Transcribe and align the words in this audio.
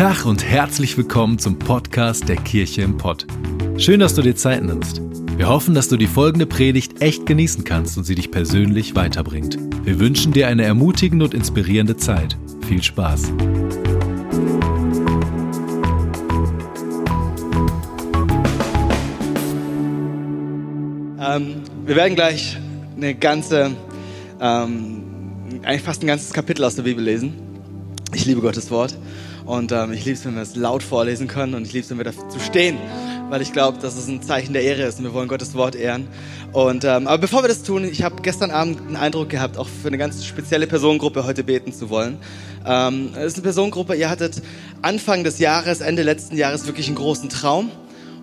Tag 0.00 0.24
und 0.24 0.42
herzlich 0.42 0.96
willkommen 0.96 1.38
zum 1.38 1.58
Podcast 1.58 2.26
der 2.26 2.36
Kirche 2.36 2.80
im 2.80 2.96
Pott. 2.96 3.26
Schön, 3.76 4.00
dass 4.00 4.14
du 4.14 4.22
dir 4.22 4.34
Zeit 4.34 4.64
nimmst. 4.64 5.02
Wir 5.36 5.46
hoffen, 5.46 5.74
dass 5.74 5.90
du 5.90 5.98
die 5.98 6.06
folgende 6.06 6.46
Predigt 6.46 7.02
echt 7.02 7.26
genießen 7.26 7.64
kannst 7.64 7.98
und 7.98 8.04
sie 8.04 8.14
dich 8.14 8.30
persönlich 8.30 8.96
weiterbringt. 8.96 9.58
Wir 9.84 10.00
wünschen 10.00 10.32
dir 10.32 10.48
eine 10.48 10.64
ermutigende 10.64 11.26
und 11.26 11.34
inspirierende 11.34 11.98
Zeit. 11.98 12.38
Viel 12.66 12.82
Spaß. 12.82 13.24
Ähm, 21.20 21.56
wir 21.84 21.96
werden 21.96 22.14
gleich 22.14 22.56
eine 22.96 23.14
ganze, 23.16 23.72
ähm, 24.40 25.02
eigentlich 25.62 25.82
fast 25.82 26.02
ein 26.02 26.06
ganzes 26.06 26.32
Kapitel 26.32 26.64
aus 26.64 26.74
der 26.74 26.84
Bibel 26.84 27.04
lesen. 27.04 27.34
Ich 28.14 28.24
liebe 28.24 28.40
Gottes 28.40 28.70
Wort 28.70 28.96
und 29.44 29.72
ähm, 29.72 29.92
ich 29.92 30.04
liebe 30.04 30.18
es, 30.18 30.24
wenn 30.24 30.34
wir 30.34 30.42
es 30.42 30.56
laut 30.56 30.82
vorlesen 30.82 31.28
können 31.28 31.54
und 31.54 31.66
ich 31.66 31.72
liebe 31.72 31.84
es, 31.84 31.90
wenn 31.90 31.98
wir 31.98 32.04
dafür 32.04 32.24
stehen, 32.40 32.76
weil 33.28 33.42
ich 33.42 33.52
glaube, 33.52 33.78
dass 33.78 33.96
es 33.96 34.08
ein 34.08 34.22
Zeichen 34.22 34.52
der 34.52 34.62
Ehre 34.62 34.82
ist 34.82 34.98
und 34.98 35.04
wir 35.04 35.14
wollen 35.14 35.28
Gottes 35.28 35.54
Wort 35.54 35.74
ehren. 35.74 36.08
Und, 36.52 36.84
ähm, 36.84 37.06
aber 37.06 37.18
bevor 37.18 37.42
wir 37.42 37.48
das 37.48 37.62
tun, 37.62 37.84
ich 37.84 38.02
habe 38.02 38.22
gestern 38.22 38.50
Abend 38.50 38.80
einen 38.80 38.96
Eindruck 38.96 39.28
gehabt, 39.28 39.56
auch 39.56 39.68
für 39.68 39.88
eine 39.88 39.98
ganz 39.98 40.24
spezielle 40.24 40.66
Personengruppe 40.66 41.24
heute 41.24 41.44
beten 41.44 41.72
zu 41.72 41.90
wollen. 41.90 42.18
Ähm, 42.66 43.10
es 43.14 43.26
ist 43.26 43.34
eine 43.34 43.44
Personengruppe, 43.44 43.94
ihr 43.94 44.10
hattet 44.10 44.42
Anfang 44.82 45.24
des 45.24 45.38
Jahres, 45.38 45.80
Ende 45.80 46.02
letzten 46.02 46.36
Jahres 46.36 46.66
wirklich 46.66 46.88
einen 46.88 46.96
großen 46.96 47.28
Traum 47.28 47.70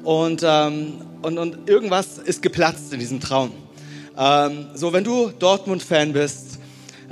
und, 0.03 0.41
ähm, 0.45 0.93
und, 1.21 1.37
und 1.37 1.69
irgendwas 1.69 2.17
ist 2.17 2.41
geplatzt 2.41 2.93
in 2.93 2.99
diesem 2.99 3.19
Traum. 3.19 3.51
Ähm, 4.17 4.67
so, 4.73 4.93
wenn 4.93 5.03
du 5.03 5.29
Dortmund-Fan 5.29 6.13
bist, 6.13 6.59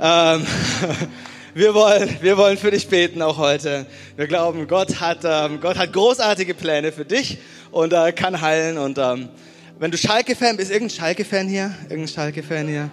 ähm, 0.00 0.42
wir, 1.56 1.72
wollen, 1.72 2.18
wir 2.20 2.36
wollen 2.36 2.58
für 2.58 2.70
dich 2.70 2.86
beten 2.86 3.22
auch 3.22 3.38
heute. 3.38 3.86
Wir 4.14 4.26
glauben, 4.26 4.68
Gott 4.68 5.00
hat, 5.00 5.20
ähm, 5.24 5.58
Gott 5.58 5.78
hat 5.78 5.90
großartige 5.90 6.52
Pläne 6.52 6.92
für 6.92 7.06
dich 7.06 7.38
und 7.70 7.94
äh, 7.94 8.12
kann 8.12 8.42
heilen. 8.42 8.76
Und 8.76 8.98
ähm, 8.98 9.30
wenn 9.78 9.90
du 9.90 9.96
Schalke-Fan 9.96 10.58
bist, 10.58 10.70
irgendein 10.70 10.94
Schalke-Fan 10.94 11.48
hier? 11.48 11.74
Irgendein 11.84 12.08
Schalke-Fan 12.08 12.68
hier? 12.68 12.90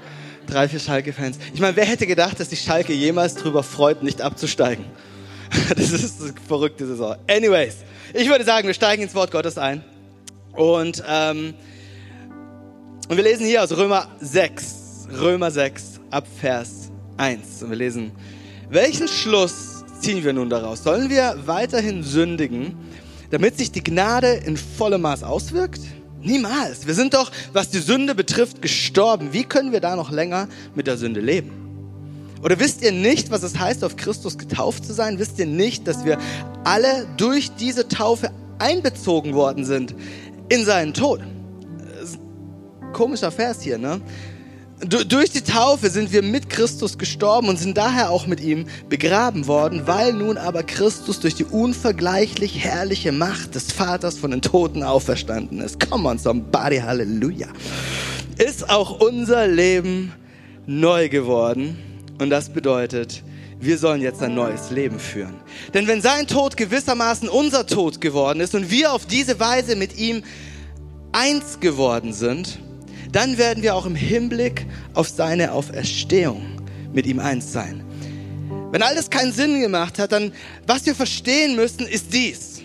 Drei, 0.48 0.70
vier 0.70 0.80
Schalke-Fans. 0.80 1.40
Ich 1.54 1.60
meine, 1.60 1.76
wer 1.76 1.84
hätte 1.84 2.08
gedacht, 2.08 2.40
dass 2.40 2.52
sich 2.52 2.62
Schalke 2.62 2.94
jemals 2.94 3.36
drüber 3.36 3.64
freut, 3.64 4.02
nicht 4.02 4.22
abzusteigen? 4.22 4.86
Das 5.76 5.92
ist 5.92 6.22
eine 6.22 6.34
verrückte 6.48 6.88
Saison. 6.88 7.18
Anyways, 7.30 7.76
ich 8.14 8.30
würde 8.30 8.46
sagen, 8.46 8.66
wir 8.66 8.74
steigen 8.74 9.04
ins 9.04 9.14
Wort 9.14 9.30
Gottes 9.30 9.58
ein. 9.58 9.84
Und, 10.54 11.04
ähm, 11.06 11.54
und 13.10 13.18
wir 13.18 13.24
lesen 13.24 13.46
hier 13.46 13.62
aus 13.62 13.76
Römer 13.76 14.08
6, 14.22 15.10
Römer 15.20 15.52
6 15.52 16.00
ab 16.10 16.26
Vers 16.40 16.92
1. 17.18 17.62
Und 17.62 17.70
wir 17.70 17.78
lesen, 17.78 18.14
welchen 18.74 19.08
Schluss 19.08 19.84
ziehen 20.02 20.24
wir 20.24 20.34
nun 20.34 20.50
daraus? 20.50 20.84
Sollen 20.84 21.10
wir 21.10 21.36
weiterhin 21.46 22.04
sündigen, 22.04 22.76
damit 23.30 23.58
sich 23.58 23.72
die 23.72 23.84
Gnade 23.84 24.34
in 24.34 24.58
vollem 24.58 25.02
Maß 25.02 25.24
auswirkt? 25.24 25.82
Niemals. 26.22 26.88
Wir 26.88 26.94
sind 26.94 27.14
doch, 27.14 27.32
was 27.52 27.70
die 27.70 27.80
Sünde 27.80 28.16
betrifft, 28.16 28.62
gestorben. 28.62 29.34
Wie 29.34 29.44
können 29.44 29.72
wir 29.72 29.80
da 29.80 29.96
noch 29.96 30.12
länger 30.12 30.48
mit 30.74 30.88
der 30.88 30.98
Sünde 30.98 31.20
leben? 31.20 31.52
Oder 32.42 32.60
wisst 32.60 32.82
ihr 32.82 32.92
nicht, 32.92 33.32
was 33.32 33.44
es 33.44 33.58
heißt, 33.58 33.84
auf 33.84 33.96
Christus 33.96 34.38
getauft 34.38 34.86
zu 34.86 34.94
sein? 34.94 35.20
Wisst 35.20 35.40
ihr 35.40 35.46
nicht, 35.46 35.88
dass 35.88 36.04
wir 36.04 36.18
alle 36.64 37.08
durch 37.18 37.52
diese 37.56 37.88
Taufe 37.88 38.32
einbezogen 38.60 39.34
worden 39.34 39.66
sind 39.66 39.96
in 40.50 40.66
seinen 40.66 40.94
Tod? 40.94 41.22
Komischer 42.92 43.32
Vers 43.32 43.62
hier, 43.62 43.78
ne? 43.78 44.02
Durch 44.86 45.30
die 45.30 45.42
Taufe 45.42 45.90
sind 45.90 46.12
wir 46.12 46.22
mit 46.22 46.50
Christus 46.50 46.98
gestorben 46.98 47.48
und 47.48 47.58
sind 47.58 47.78
daher 47.78 48.10
auch 48.10 48.28
mit 48.28 48.42
ihm 48.42 48.66
begraben 48.90 49.48
worden, 49.48 49.84
weil 49.86 50.14
nun 50.14 50.38
aber 50.38 50.64
Christus 50.64 51.20
durch 51.20 51.36
die 51.36 51.46
unvergleichlich 51.46 52.64
herrliche 52.64 53.12
Macht 53.12 53.56
des 53.56 53.72
Vaters 53.72 54.18
von 54.18 54.32
den 54.32 54.42
Toten 54.42 54.84
auferstanden 54.84 55.62
ist. 55.62 55.80
Come 55.80 56.10
on, 56.10 56.18
somebody, 56.18 56.78
Halleluja. 56.78 57.48
Ist 58.38 58.70
auch 58.70 59.00
unser 59.00 59.48
Leben 59.48 60.12
neu 60.66 61.08
geworden 61.08 61.78
und 62.20 62.30
das 62.30 62.50
bedeutet, 62.50 63.24
wir 63.62 63.78
sollen 63.78 64.02
jetzt 64.02 64.22
ein 64.22 64.36
neues 64.36 64.72
Leben 64.72 65.00
führen. 65.00 65.36
Denn 65.74 65.88
wenn 65.88 66.02
sein 66.02 66.28
Tod 66.28 66.58
gewissermaßen 66.58 67.30
unser 67.30 67.66
Tod 67.68 68.02
geworden 68.02 68.42
ist 68.42 68.54
und 68.56 68.70
wir 68.70 68.92
auf 68.92 69.06
diese 69.06 69.40
Weise 69.40 69.78
mit 69.78 69.98
ihm 69.98 70.24
eins 71.14 71.62
geworden 71.62 72.12
sind, 72.12 72.60
dann 73.14 73.38
werden 73.38 73.64
wir 73.64 73.76
auch 73.76 73.86
im 73.86 73.96
Hinblick 73.96 74.66
auf 74.94 75.08
seine 75.08 75.54
Auferstehung 75.54 76.42
mit 76.92 77.06
ihm 77.06 77.20
eins 77.20 77.54
sein. 77.54 77.84
Wenn 78.72 78.82
alles 78.82 79.10
keinen 79.10 79.32
Sinn 79.32 79.62
gemacht 79.62 80.00
hat, 80.00 80.12
dann 80.12 80.34
was 80.66 80.86
wir 80.86 80.96
verstehen 80.96 81.56
müssen, 81.56 81.88
ist 81.88 82.14
dies. 82.14 82.62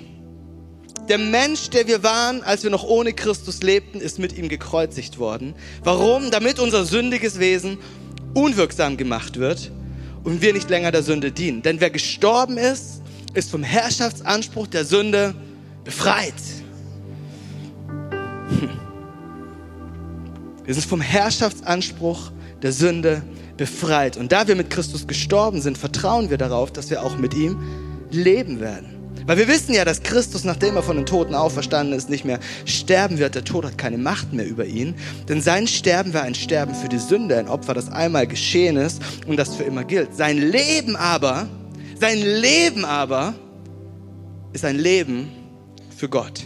Der 1.08 1.18
Mensch, 1.18 1.70
der 1.70 1.86
wir 1.86 2.02
waren, 2.02 2.42
als 2.42 2.64
wir 2.64 2.70
noch 2.70 2.84
ohne 2.84 3.12
Christus 3.12 3.62
lebten, 3.62 4.00
ist 4.00 4.18
mit 4.18 4.36
ihm 4.36 4.48
gekreuzigt 4.48 5.18
worden. 5.18 5.54
Warum? 5.82 6.30
Damit 6.30 6.58
unser 6.58 6.84
sündiges 6.84 7.38
Wesen 7.38 7.78
unwirksam 8.34 8.96
gemacht 8.96 9.38
wird 9.38 9.70
und 10.24 10.42
wir 10.42 10.52
nicht 10.52 10.68
länger 10.68 10.92
der 10.92 11.02
Sünde 11.02 11.32
dienen. 11.32 11.62
Denn 11.62 11.80
wer 11.80 11.90
gestorben 11.90 12.58
ist, 12.58 13.02
ist 13.34 13.50
vom 13.50 13.62
Herrschaftsanspruch 13.62 14.66
der 14.66 14.84
Sünde 14.84 15.34
befreit. 15.84 16.34
Hm. 17.88 18.77
Wir 20.68 20.74
sind 20.74 20.84
vom 20.84 21.00
Herrschaftsanspruch 21.00 22.30
der 22.60 22.72
Sünde 22.72 23.22
befreit. 23.56 24.18
Und 24.18 24.32
da 24.32 24.48
wir 24.48 24.54
mit 24.54 24.68
Christus 24.68 25.06
gestorben 25.06 25.62
sind, 25.62 25.78
vertrauen 25.78 26.28
wir 26.28 26.36
darauf, 26.36 26.70
dass 26.70 26.90
wir 26.90 27.02
auch 27.02 27.16
mit 27.16 27.32
ihm 27.32 27.56
leben 28.10 28.60
werden. 28.60 29.14
Weil 29.24 29.38
wir 29.38 29.48
wissen 29.48 29.72
ja, 29.72 29.86
dass 29.86 30.02
Christus, 30.02 30.44
nachdem 30.44 30.76
er 30.76 30.82
von 30.82 30.96
den 30.96 31.06
Toten 31.06 31.34
auferstanden 31.34 31.96
ist, 31.96 32.10
nicht 32.10 32.26
mehr 32.26 32.38
sterben 32.66 33.16
wird. 33.16 33.34
Der 33.34 33.44
Tod 33.44 33.64
hat 33.64 33.78
keine 33.78 33.96
Macht 33.96 34.34
mehr 34.34 34.46
über 34.46 34.66
ihn. 34.66 34.94
Denn 35.26 35.40
sein 35.40 35.66
Sterben 35.66 36.12
war 36.12 36.24
ein 36.24 36.34
Sterben 36.34 36.74
für 36.74 36.90
die 36.90 36.98
Sünde, 36.98 37.38
ein 37.38 37.48
Opfer, 37.48 37.72
das 37.72 37.90
einmal 37.90 38.26
geschehen 38.26 38.76
ist 38.76 39.00
und 39.26 39.38
das 39.38 39.56
für 39.56 39.62
immer 39.62 39.84
gilt. 39.84 40.14
Sein 40.14 40.36
Leben 40.36 40.96
aber, 40.96 41.48
sein 41.98 42.18
Leben 42.18 42.84
aber 42.84 43.32
ist 44.52 44.66
ein 44.66 44.76
Leben 44.76 45.30
für 45.96 46.10
Gott. 46.10 46.42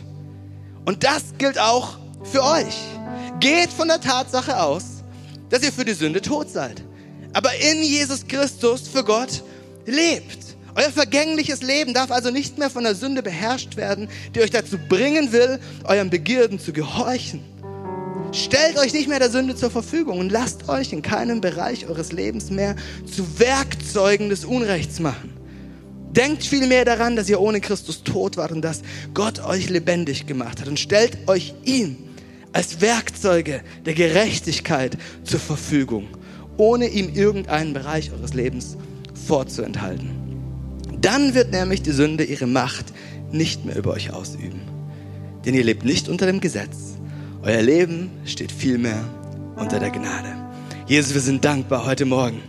Und 0.85 1.03
das 1.03 1.25
gilt 1.39 1.59
auch 1.59 1.99
für 2.23 2.45
euch. 2.45 2.77
Geht 3.43 3.73
von 3.73 3.89
der 3.89 4.01
Tatsache 4.01 4.63
aus, 4.63 4.85
dass 5.51 5.65
ihr 5.65 5.73
für 5.73 5.85
die 5.85 5.95
Sünde 5.95 6.23
tot 6.23 6.49
seid. 6.49 6.81
Aber 7.33 7.51
in 7.57 7.83
Jesus 7.83 8.25
Christus 8.29 8.87
für 8.87 9.03
Gott 9.03 9.43
lebt. 9.85 10.39
Euer 10.77 10.93
vergängliches 10.93 11.61
Leben 11.61 11.93
darf 11.93 12.13
also 12.13 12.31
nicht 12.31 12.57
mehr 12.59 12.71
von 12.71 12.85
der 12.85 12.95
Sünde 12.95 13.21
beherrscht 13.21 13.77
werden, 13.77 14.09
die 14.33 14.43
euch 14.43 14.53
dazu 14.53 14.79
bringen 14.79 15.33
will, 15.33 15.59
euren 15.83 16.09
Begierden 16.09 16.61
zu 16.61 16.73
gehorchen. 16.73 17.43
Stellt 18.31 18.79
euch 18.79 18.93
nicht 18.93 19.09
mehr 19.09 19.19
der 19.19 19.29
Sünde 19.29 19.57
zur 19.57 19.73
Verfügung 19.73 20.21
und 20.21 20.31
lasst 20.31 20.69
euch 20.69 20.93
in 20.93 21.03
keinem 21.03 21.41
Bereich 21.41 21.89
eures 21.89 22.13
Lebens 22.13 22.49
mehr 22.51 22.77
zu 23.13 23.41
Werkzeugen 23.41 24.29
des 24.29 24.45
Unrechts 24.45 25.01
machen. 25.01 25.33
Denkt 26.13 26.45
vielmehr 26.45 26.85
daran, 26.85 27.17
dass 27.17 27.29
ihr 27.29 27.41
ohne 27.41 27.61
Christus 27.61 28.05
tot 28.05 28.37
wart 28.37 28.53
und 28.53 28.63
dass 28.63 28.83
Gott 29.15 29.45
euch 29.45 29.69
lebendig 29.69 30.29
gemacht 30.29 30.61
hat 30.61 30.69
und 30.69 30.79
stellt 30.79 31.27
euch 31.27 31.55
ihm 31.65 31.97
als 32.53 32.81
Werkzeuge 32.81 33.63
der 33.85 33.95
Gerechtigkeit 33.95 34.99
zur 35.25 35.41
Verfügung, 35.41 36.09
ohne 36.57 36.89
ihm 36.89 37.13
irgendeinen 37.15 37.73
Bereich 37.73 38.13
eures 38.13 38.35
Lebens 38.35 38.77
vorzuenthalten. 39.27 40.11
Dann 41.01 41.35
wird 41.35 41.51
nämlich 41.51 41.83
die 41.83 41.93
Sünde 41.93 42.25
ihre 42.25 42.47
Macht 42.47 42.87
nicht 43.33 43.65
mehr 43.65 43.77
über 43.77 43.93
euch 43.93 44.13
ausüben. 44.13 44.61
Denn 45.45 45.55
ihr 45.55 45.65
lebt 45.65 45.85
nicht 45.85 46.09
unter 46.09 46.27
dem 46.27 46.41
Gesetz. 46.41 46.97
Euer 47.43 47.63
Leben 47.63 48.11
steht 48.25 48.53
vielmehr 48.53 49.03
unter 49.57 49.81
der 49.81 49.91
Gnade. 49.91 50.29
Jesus, 50.87 51.15
wir 51.15 51.21
sind 51.21 51.45
dankbar 51.45 51.87
heute 51.87 52.05
Morgen, 52.05 52.43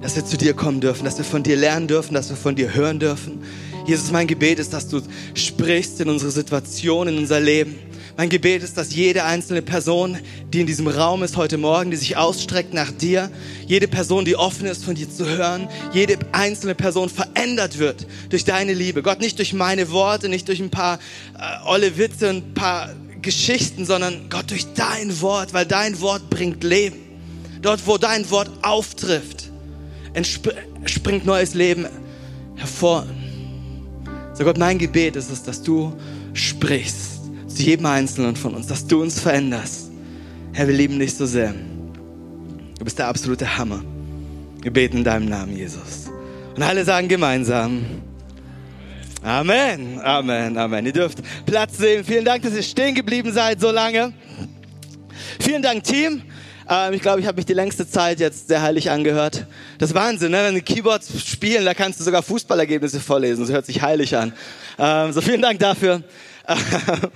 dass 0.00 0.16
wir 0.16 0.24
zu 0.24 0.38
dir 0.38 0.54
kommen 0.54 0.80
dürfen, 0.80 1.04
dass 1.04 1.18
wir 1.18 1.24
von 1.24 1.42
dir 1.42 1.56
lernen 1.56 1.88
dürfen, 1.88 2.14
dass 2.14 2.30
wir 2.30 2.36
von 2.36 2.54
dir 2.54 2.74
hören 2.74 2.98
dürfen. 2.98 3.42
Jesus, 3.86 4.10
mein 4.10 4.26
Gebet 4.26 4.58
ist, 4.58 4.72
dass 4.72 4.88
du 4.88 5.00
sprichst 5.34 6.00
in 6.00 6.08
unsere 6.08 6.30
Situation, 6.30 7.08
in 7.08 7.18
unser 7.18 7.40
Leben 7.40 7.74
mein 8.18 8.30
Gebet 8.30 8.64
ist, 8.64 8.76
dass 8.76 8.96
jede 8.96 9.22
einzelne 9.22 9.62
Person, 9.62 10.18
die 10.52 10.60
in 10.60 10.66
diesem 10.66 10.88
Raum 10.88 11.22
ist 11.22 11.36
heute 11.36 11.56
Morgen, 11.56 11.92
die 11.92 11.96
sich 11.96 12.16
ausstreckt 12.16 12.74
nach 12.74 12.90
dir, 12.90 13.30
jede 13.64 13.86
Person, 13.86 14.24
die 14.24 14.34
offen 14.34 14.66
ist, 14.66 14.84
von 14.84 14.96
dir 14.96 15.08
zu 15.08 15.24
hören, 15.24 15.68
jede 15.92 16.18
einzelne 16.32 16.74
Person 16.74 17.10
verändert 17.10 17.78
wird 17.78 18.08
durch 18.28 18.44
deine 18.44 18.74
Liebe. 18.74 19.04
Gott, 19.04 19.20
nicht 19.20 19.38
durch 19.38 19.52
meine 19.52 19.92
Worte, 19.92 20.28
nicht 20.28 20.48
durch 20.48 20.58
ein 20.58 20.68
paar 20.68 20.98
äh, 21.38 21.64
olle 21.64 21.96
Witze, 21.96 22.30
ein 22.30 22.54
paar 22.54 22.90
Geschichten, 23.22 23.86
sondern 23.86 24.28
Gott 24.28 24.50
durch 24.50 24.66
dein 24.74 25.20
Wort, 25.20 25.54
weil 25.54 25.64
dein 25.64 26.00
Wort 26.00 26.28
bringt 26.28 26.64
Leben. 26.64 26.98
Dort, 27.62 27.86
wo 27.86 27.98
dein 27.98 28.28
Wort 28.32 28.50
auftrifft, 28.62 29.48
entspringt 30.12 31.24
neues 31.24 31.54
Leben 31.54 31.86
hervor. 32.56 33.06
So 34.34 34.42
Gott, 34.42 34.58
mein 34.58 34.78
Gebet 34.78 35.14
ist 35.14 35.30
es, 35.30 35.44
dass 35.44 35.62
du 35.62 35.92
sprichst 36.32 37.17
zu 37.48 37.62
jedem 37.62 37.86
Einzelnen 37.86 38.36
von 38.36 38.54
uns, 38.54 38.66
dass 38.66 38.86
du 38.86 39.02
uns 39.02 39.20
veränderst. 39.20 39.90
Herr, 40.52 40.68
wir 40.68 40.74
lieben 40.74 40.98
dich 40.98 41.14
so 41.14 41.26
sehr. 41.26 41.54
Du 42.78 42.84
bist 42.84 42.98
der 42.98 43.08
absolute 43.08 43.58
Hammer. 43.58 43.82
Wir 44.62 44.72
beten 44.72 44.98
in 44.98 45.04
deinem 45.04 45.26
Namen, 45.26 45.56
Jesus. 45.56 46.10
Und 46.54 46.62
alle 46.62 46.84
sagen 46.84 47.08
gemeinsam, 47.08 47.84
Amen, 49.22 50.00
Amen, 50.00 50.56
Amen. 50.56 50.86
Ihr 50.86 50.92
dürft 50.92 51.18
Platz 51.44 51.78
nehmen. 51.78 52.04
Vielen 52.04 52.24
Dank, 52.24 52.42
dass 52.42 52.54
ihr 52.54 52.62
stehen 52.62 52.94
geblieben 52.94 53.32
seid 53.32 53.60
so 53.60 53.70
lange. 53.70 54.12
Vielen 55.40 55.62
Dank, 55.62 55.82
Team. 55.84 56.22
Ähm, 56.68 56.92
ich 56.92 57.02
glaube, 57.02 57.20
ich 57.20 57.26
habe 57.26 57.36
mich 57.36 57.46
die 57.46 57.54
längste 57.54 57.88
Zeit 57.88 58.20
jetzt 58.20 58.48
sehr 58.48 58.62
heilig 58.62 58.90
angehört. 58.90 59.46
Das 59.78 59.90
ist 59.90 59.94
Wahnsinn, 59.94 60.30
ne? 60.30 60.44
wenn 60.44 60.54
die 60.54 60.62
Keyboards 60.62 61.26
spielen, 61.26 61.64
da 61.64 61.74
kannst 61.74 61.98
du 61.98 62.04
sogar 62.04 62.22
Fußballergebnisse 62.22 63.00
vorlesen. 63.00 63.42
Das 63.42 63.52
hört 63.52 63.66
sich 63.66 63.82
heilig 63.82 64.16
an. 64.16 64.32
Ähm, 64.78 65.12
so 65.12 65.20
vielen 65.20 65.42
Dank 65.42 65.58
dafür. 65.58 66.02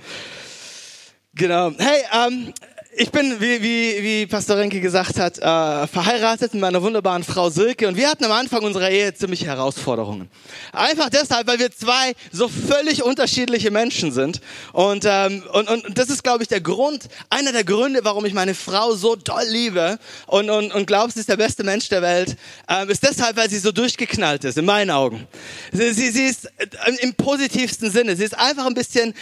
genau. 1.35 1.67
Um, 1.67 1.75
hey, 1.79 2.03
ähm, 2.13 2.53
ich 2.95 3.11
bin, 3.11 3.39
wie, 3.39 3.61
wie, 3.61 4.03
wie 4.03 4.27
Pastor 4.27 4.57
Renke 4.57 4.79
gesagt 4.79 5.19
hat, 5.19 5.37
äh, 5.37 5.87
verheiratet 5.87 6.53
mit 6.53 6.61
meiner 6.61 6.81
wunderbaren 6.81 7.23
Frau 7.23 7.49
Silke 7.49 7.87
und 7.87 7.97
wir 7.97 8.09
hatten 8.09 8.23
am 8.25 8.31
Anfang 8.31 8.63
unserer 8.63 8.89
Ehe 8.89 9.13
ziemlich 9.13 9.45
Herausforderungen. 9.45 10.29
Einfach 10.71 11.09
deshalb, 11.09 11.47
weil 11.47 11.59
wir 11.59 11.71
zwei 11.71 12.13
so 12.31 12.47
völlig 12.47 13.03
unterschiedliche 13.03 13.71
Menschen 13.71 14.11
sind 14.11 14.41
und, 14.73 15.05
ähm, 15.07 15.43
und, 15.53 15.69
und 15.69 15.97
das 15.97 16.09
ist, 16.09 16.23
glaube 16.23 16.43
ich, 16.43 16.49
der 16.49 16.61
Grund, 16.61 17.07
einer 17.29 17.51
der 17.51 17.63
Gründe, 17.63 18.01
warum 18.03 18.25
ich 18.25 18.33
meine 18.33 18.53
Frau 18.53 18.93
so 18.93 19.15
doll 19.15 19.45
liebe 19.47 19.97
und, 20.27 20.49
und, 20.49 20.73
und 20.73 20.85
glaube, 20.85 21.11
sie 21.11 21.19
ist 21.19 21.29
der 21.29 21.37
beste 21.37 21.63
Mensch 21.63 21.89
der 21.89 22.01
Welt, 22.01 22.35
ähm, 22.69 22.89
ist 22.89 23.03
deshalb, 23.03 23.37
weil 23.37 23.49
sie 23.49 23.59
so 23.59 23.71
durchgeknallt 23.71 24.43
ist, 24.43 24.57
in 24.57 24.65
meinen 24.65 24.91
Augen. 24.91 25.27
Sie, 25.71 25.93
sie, 25.93 26.09
sie 26.11 26.25
ist 26.25 26.45
äh, 26.45 26.91
im 27.01 27.13
positivsten 27.15 27.91
Sinne, 27.91 28.15
sie 28.15 28.23
ist 28.23 28.37
einfach 28.37 28.65
ein 28.65 28.73
bisschen 28.73 29.13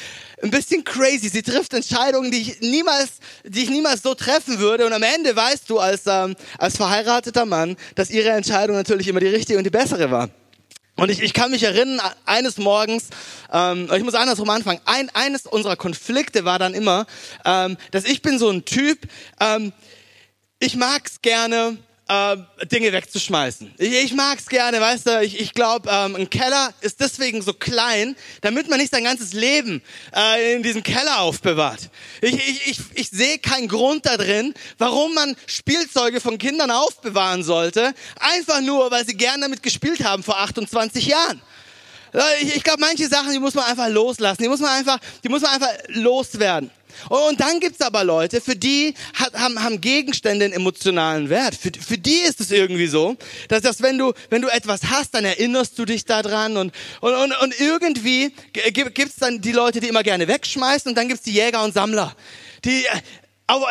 ein 0.42 0.52
bisschen 0.52 0.84
crazy. 0.84 1.30
Sie 1.30 1.42
trifft 1.42 1.74
Entscheidungen, 1.74 2.32
die 2.32 2.42
ich 2.42 2.62
niemals, 2.62 3.20
die 3.44 3.64
ich 3.64 3.70
niemals 3.70 4.02
so 4.02 4.14
treffen 4.14 4.60
würde. 4.60 4.86
Und 4.86 4.94
am 4.94 5.04
Ende 5.04 5.36
weißt 5.36 5.70
du 5.70 5.80
als, 5.80 6.04
ähm, 6.08 6.36
als 6.58 6.78
verheirateter 6.78 7.46
Mann, 7.46 7.78
dass 7.96 8.10
ihre 8.10 8.30
Entscheidung 8.30 8.76
natürlich 8.76 9.08
immer 9.08 9.20
die 9.20 9.28
richtige 9.28 9.58
und 9.58 9.64
die 9.64 9.70
bessere 9.70 10.12
war. 10.12 10.30
Und 10.98 11.10
ich, 11.10 11.22
ich 11.22 11.34
kann 11.34 11.52
mich 11.52 11.64
erinnern, 11.64 12.00
eines 12.26 12.58
Morgens, 12.58 13.10
ähm, 13.52 13.90
ich 13.96 14.04
muss 14.04 14.14
andersrum 14.14 14.50
anfangen, 14.50 14.82
ein, 14.86 15.10
eines 15.14 15.46
unserer 15.46 15.76
Konflikte 15.76 16.46
war 16.46 16.60
dann 16.60 16.74
immer, 16.74 17.08
ähm, 17.46 17.78
dass 17.92 18.04
ich 18.04 18.22
bin 18.22 18.38
so 18.38 18.50
ein 18.50 18.66
Typ, 18.66 19.00
ähm, 19.40 19.74
ich 20.60 20.76
mag's 20.76 21.22
gerne, 21.22 21.78
äh, 22.12 22.66
Dinge 22.66 22.92
wegzuschmeißen. 22.92 23.74
Ich, 23.78 23.94
ich 23.94 24.14
mag 24.14 24.40
es 24.40 24.48
gerne, 24.48 24.82
weißt 24.82 25.08
du, 25.08 25.22
ich, 25.22 25.40
ich 25.40 25.54
glaube, 25.54 25.90
ähm, 25.90 26.16
ein 26.16 26.30
Keller 26.30 26.74
ist 26.82 27.00
deswegen 27.00 27.42
so 27.42 27.54
klein, 27.54 28.16
damit 28.42 28.70
man 28.70 28.80
nicht 28.80 28.94
sein 28.94 29.06
ganzes 29.06 29.34
Leben 29.34 29.82
äh, 30.14 30.56
in 30.56 30.64
diesem 30.64 30.84
Keller 30.84 31.22
aufbewahrt. 31.22 31.90
Ich, 32.22 32.34
ich, 32.34 32.68
ich, 32.68 32.80
ich 32.96 33.10
sehe 33.10 33.40
keinen 33.40 33.70
Grund 33.70 34.06
da 34.06 34.18
drin, 34.18 34.54
warum 34.78 35.14
man 35.14 35.36
Spielzeuge 35.46 36.20
von 36.20 36.38
Kindern 36.38 36.72
aufbewahren 36.72 37.44
sollte, 37.44 37.94
einfach 38.20 38.60
nur, 38.60 38.92
weil 38.92 39.06
sie 39.06 39.16
gern 39.16 39.40
damit 39.40 39.64
gespielt 39.64 40.04
haben 40.04 40.24
vor 40.24 40.38
28 40.40 41.06
Jahren. 41.06 41.42
Ich, 42.42 42.58
ich 42.58 42.64
glaube, 42.64 42.82
manche 42.82 43.08
Sachen, 43.08 43.32
die 43.32 43.40
muss 43.40 43.54
man 43.54 43.64
einfach 43.66 43.88
loslassen, 43.88 44.44
die 44.44 44.50
muss 44.50 44.60
man 44.60 44.72
einfach, 44.72 45.00
die 45.24 45.30
muss 45.30 45.42
man 45.42 45.52
einfach 45.52 45.72
loswerden. 45.88 46.70
Und 47.10 47.40
dann 47.40 47.60
gibt's 47.60 47.82
aber 47.82 48.04
Leute, 48.04 48.42
für 48.42 48.56
die 48.56 48.94
hat, 49.14 49.34
haben, 49.34 49.64
haben 49.64 49.82
Gegenstände 49.82 50.46
einen 50.46 50.54
emotionalen 50.54 51.30
Wert. 51.30 51.56
Für, 51.56 51.72
für 51.80 51.98
die 51.98 52.20
ist 52.20 52.40
es 52.42 52.52
irgendwie 52.52 52.88
so, 52.88 53.18
dass, 53.48 53.62
dass 53.62 53.82
wenn, 53.82 53.98
du, 53.98 54.14
wenn 54.30 54.42
du 54.42 54.48
etwas 54.48 54.82
hast, 54.90 55.14
dann 55.14 55.26
erinnerst 55.26 55.78
du 55.78 55.86
dich 55.86 56.06
daran. 56.06 56.58
Und, 56.58 56.74
und, 57.02 57.14
und, 57.14 57.42
und 57.42 57.60
irgendwie 57.60 58.34
gibt's 58.74 59.16
dann 59.18 59.42
die 59.42 59.52
Leute, 59.52 59.80
die 59.80 59.88
immer 59.88 60.04
gerne 60.04 60.28
wegschmeißen. 60.28 60.90
Und 60.90 60.96
dann 60.96 61.08
gibt's 61.08 61.24
die 61.24 61.34
Jäger 61.34 61.64
und 61.64 61.74
Sammler. 61.74 62.16
Die, 62.64 62.86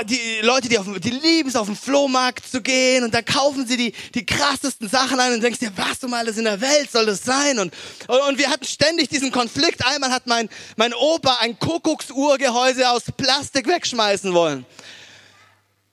die 0.04 0.40
Leute, 0.42 0.68
die, 0.68 0.78
auf, 0.78 0.86
die 0.98 1.10
lieben 1.10 1.48
es, 1.48 1.56
auf 1.56 1.66
den 1.66 1.76
Flohmarkt 1.76 2.46
zu 2.46 2.60
gehen 2.60 3.04
und 3.04 3.14
dann 3.14 3.24
kaufen 3.24 3.66
sie 3.66 3.76
die, 3.76 3.94
die 4.14 4.26
krassesten 4.26 4.88
Sachen 4.88 5.18
ein 5.20 5.32
und 5.32 5.42
denkst 5.42 5.58
dir, 5.60 5.72
was 5.76 6.02
um 6.02 6.14
alles 6.14 6.36
in 6.38 6.44
der 6.44 6.60
Welt 6.60 6.90
soll 6.90 7.06
das 7.06 7.22
sein? 7.22 7.58
Und, 7.58 7.72
und, 8.08 8.20
und 8.28 8.38
wir 8.38 8.50
hatten 8.50 8.64
ständig 8.64 9.08
diesen 9.08 9.30
Konflikt. 9.30 9.84
Einmal 9.86 10.10
hat 10.10 10.26
mein, 10.26 10.48
mein 10.76 10.94
Opa 10.94 11.38
ein 11.40 11.58
Kuckucksuhrgehäuse 11.58 12.90
aus 12.90 13.04
Plastik 13.16 13.66
wegschmeißen 13.66 14.32
wollen. 14.34 14.66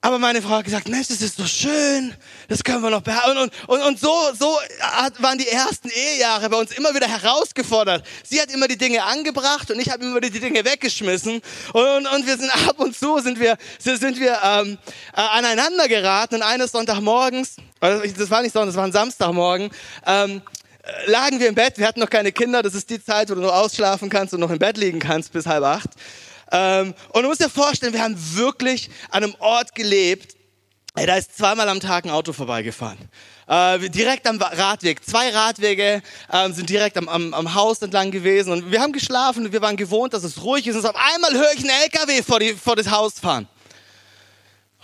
Aber 0.01 0.19
meine 0.19 0.43
Frau 0.43 0.51
hat 0.51 0.65
gesagt, 0.65 0.87
Mensch, 0.87 1.07
das 1.07 1.21
ist 1.21 1.37
so 1.37 1.45
schön, 1.45 2.13
das 2.47 2.63
können 2.63 2.81
wir 2.81 2.91
noch 2.91 3.01
behalten. 3.01 3.39
Und, 3.39 3.51
und, 3.67 3.81
und 3.81 3.99
so, 3.99 4.13
so 4.37 4.57
waren 5.19 5.37
die 5.39 5.47
ersten 5.47 5.89
Ehejahre 5.89 6.49
bei 6.49 6.57
uns 6.57 6.71
immer 6.77 6.93
wieder 6.93 7.07
herausgefordert. 7.07 8.05
Sie 8.23 8.39
hat 8.39 8.51
immer 8.51 8.67
die 8.67 8.77
Dinge 8.77 9.03
angebracht 9.03 9.71
und 9.71 9.79
ich 9.79 9.89
habe 9.89 10.05
immer 10.05 10.21
die 10.21 10.29
Dinge 10.29 10.63
weggeschmissen. 10.63 11.41
Und, 11.73 12.07
und 12.07 12.27
wir 12.27 12.37
sind 12.37 12.51
ab 12.67 12.79
und 12.79 12.95
zu 12.95 13.19
sind 13.19 13.39
wir, 13.39 13.57
sind 13.79 14.19
wir 14.19 14.39
ähm, 14.43 14.77
äh, 15.15 15.19
aneinander 15.19 15.87
geraten. 15.87 16.35
Und 16.35 16.41
eines 16.43 16.71
Sonntagmorgens, 16.71 17.55
das 17.79 18.29
war 18.29 18.43
nicht 18.43 18.53
Sonntag, 18.53 18.67
das 18.67 18.75
war 18.75 18.85
ein 18.85 18.91
Samstagmorgen, 18.91 19.71
ähm, 20.05 20.43
lagen 21.07 21.39
wir 21.39 21.47
im 21.47 21.55
Bett. 21.55 21.79
Wir 21.79 21.87
hatten 21.87 21.99
noch 21.99 22.09
keine 22.09 22.31
Kinder. 22.31 22.61
Das 22.61 22.75
ist 22.75 22.89
die 22.91 23.03
Zeit, 23.03 23.31
wo 23.31 23.35
du 23.35 23.41
noch 23.41 23.53
ausschlafen 23.53 24.09
kannst 24.09 24.33
und 24.35 24.41
noch 24.41 24.51
im 24.51 24.59
Bett 24.59 24.77
liegen 24.77 24.99
kannst 24.99 25.33
bis 25.33 25.47
halb 25.47 25.63
acht. 25.63 25.89
Ähm, 26.51 26.93
und 27.09 27.23
du 27.23 27.27
musst 27.27 27.41
dir 27.41 27.49
vorstellen, 27.49 27.93
wir 27.93 28.01
haben 28.01 28.17
wirklich 28.35 28.89
an 29.09 29.23
einem 29.23 29.35
Ort 29.39 29.75
gelebt, 29.75 30.35
ey, 30.95 31.05
da 31.05 31.15
ist 31.15 31.37
zweimal 31.37 31.67
am 31.69 31.79
Tag 31.79 32.05
ein 32.05 32.11
Auto 32.11 32.33
vorbeigefahren. 32.33 32.97
Äh, 33.47 33.89
direkt 33.89 34.27
am 34.27 34.41
Radweg. 34.41 35.05
Zwei 35.05 35.29
Radwege 35.29 36.01
äh, 36.31 36.51
sind 36.51 36.69
direkt 36.69 36.97
am, 36.97 37.07
am, 37.07 37.33
am 37.33 37.53
Haus 37.55 37.81
entlang 37.81 38.11
gewesen. 38.11 38.51
Und 38.51 38.71
wir 38.71 38.81
haben 38.81 38.91
geschlafen 38.91 39.45
und 39.45 39.53
wir 39.53 39.61
waren 39.61 39.77
gewohnt, 39.77 40.13
dass 40.13 40.23
es 40.23 40.43
ruhig 40.43 40.67
ist. 40.67 40.75
Und 40.75 40.85
auf 40.85 40.95
einmal 40.95 41.33
höre 41.33 41.53
ich 41.53 41.59
einen 41.59 41.69
LKW 41.69 42.23
vor, 42.23 42.39
die, 42.39 42.53
vor 42.53 42.75
das 42.75 42.91
Haus 42.91 43.19
fahren. 43.19 43.47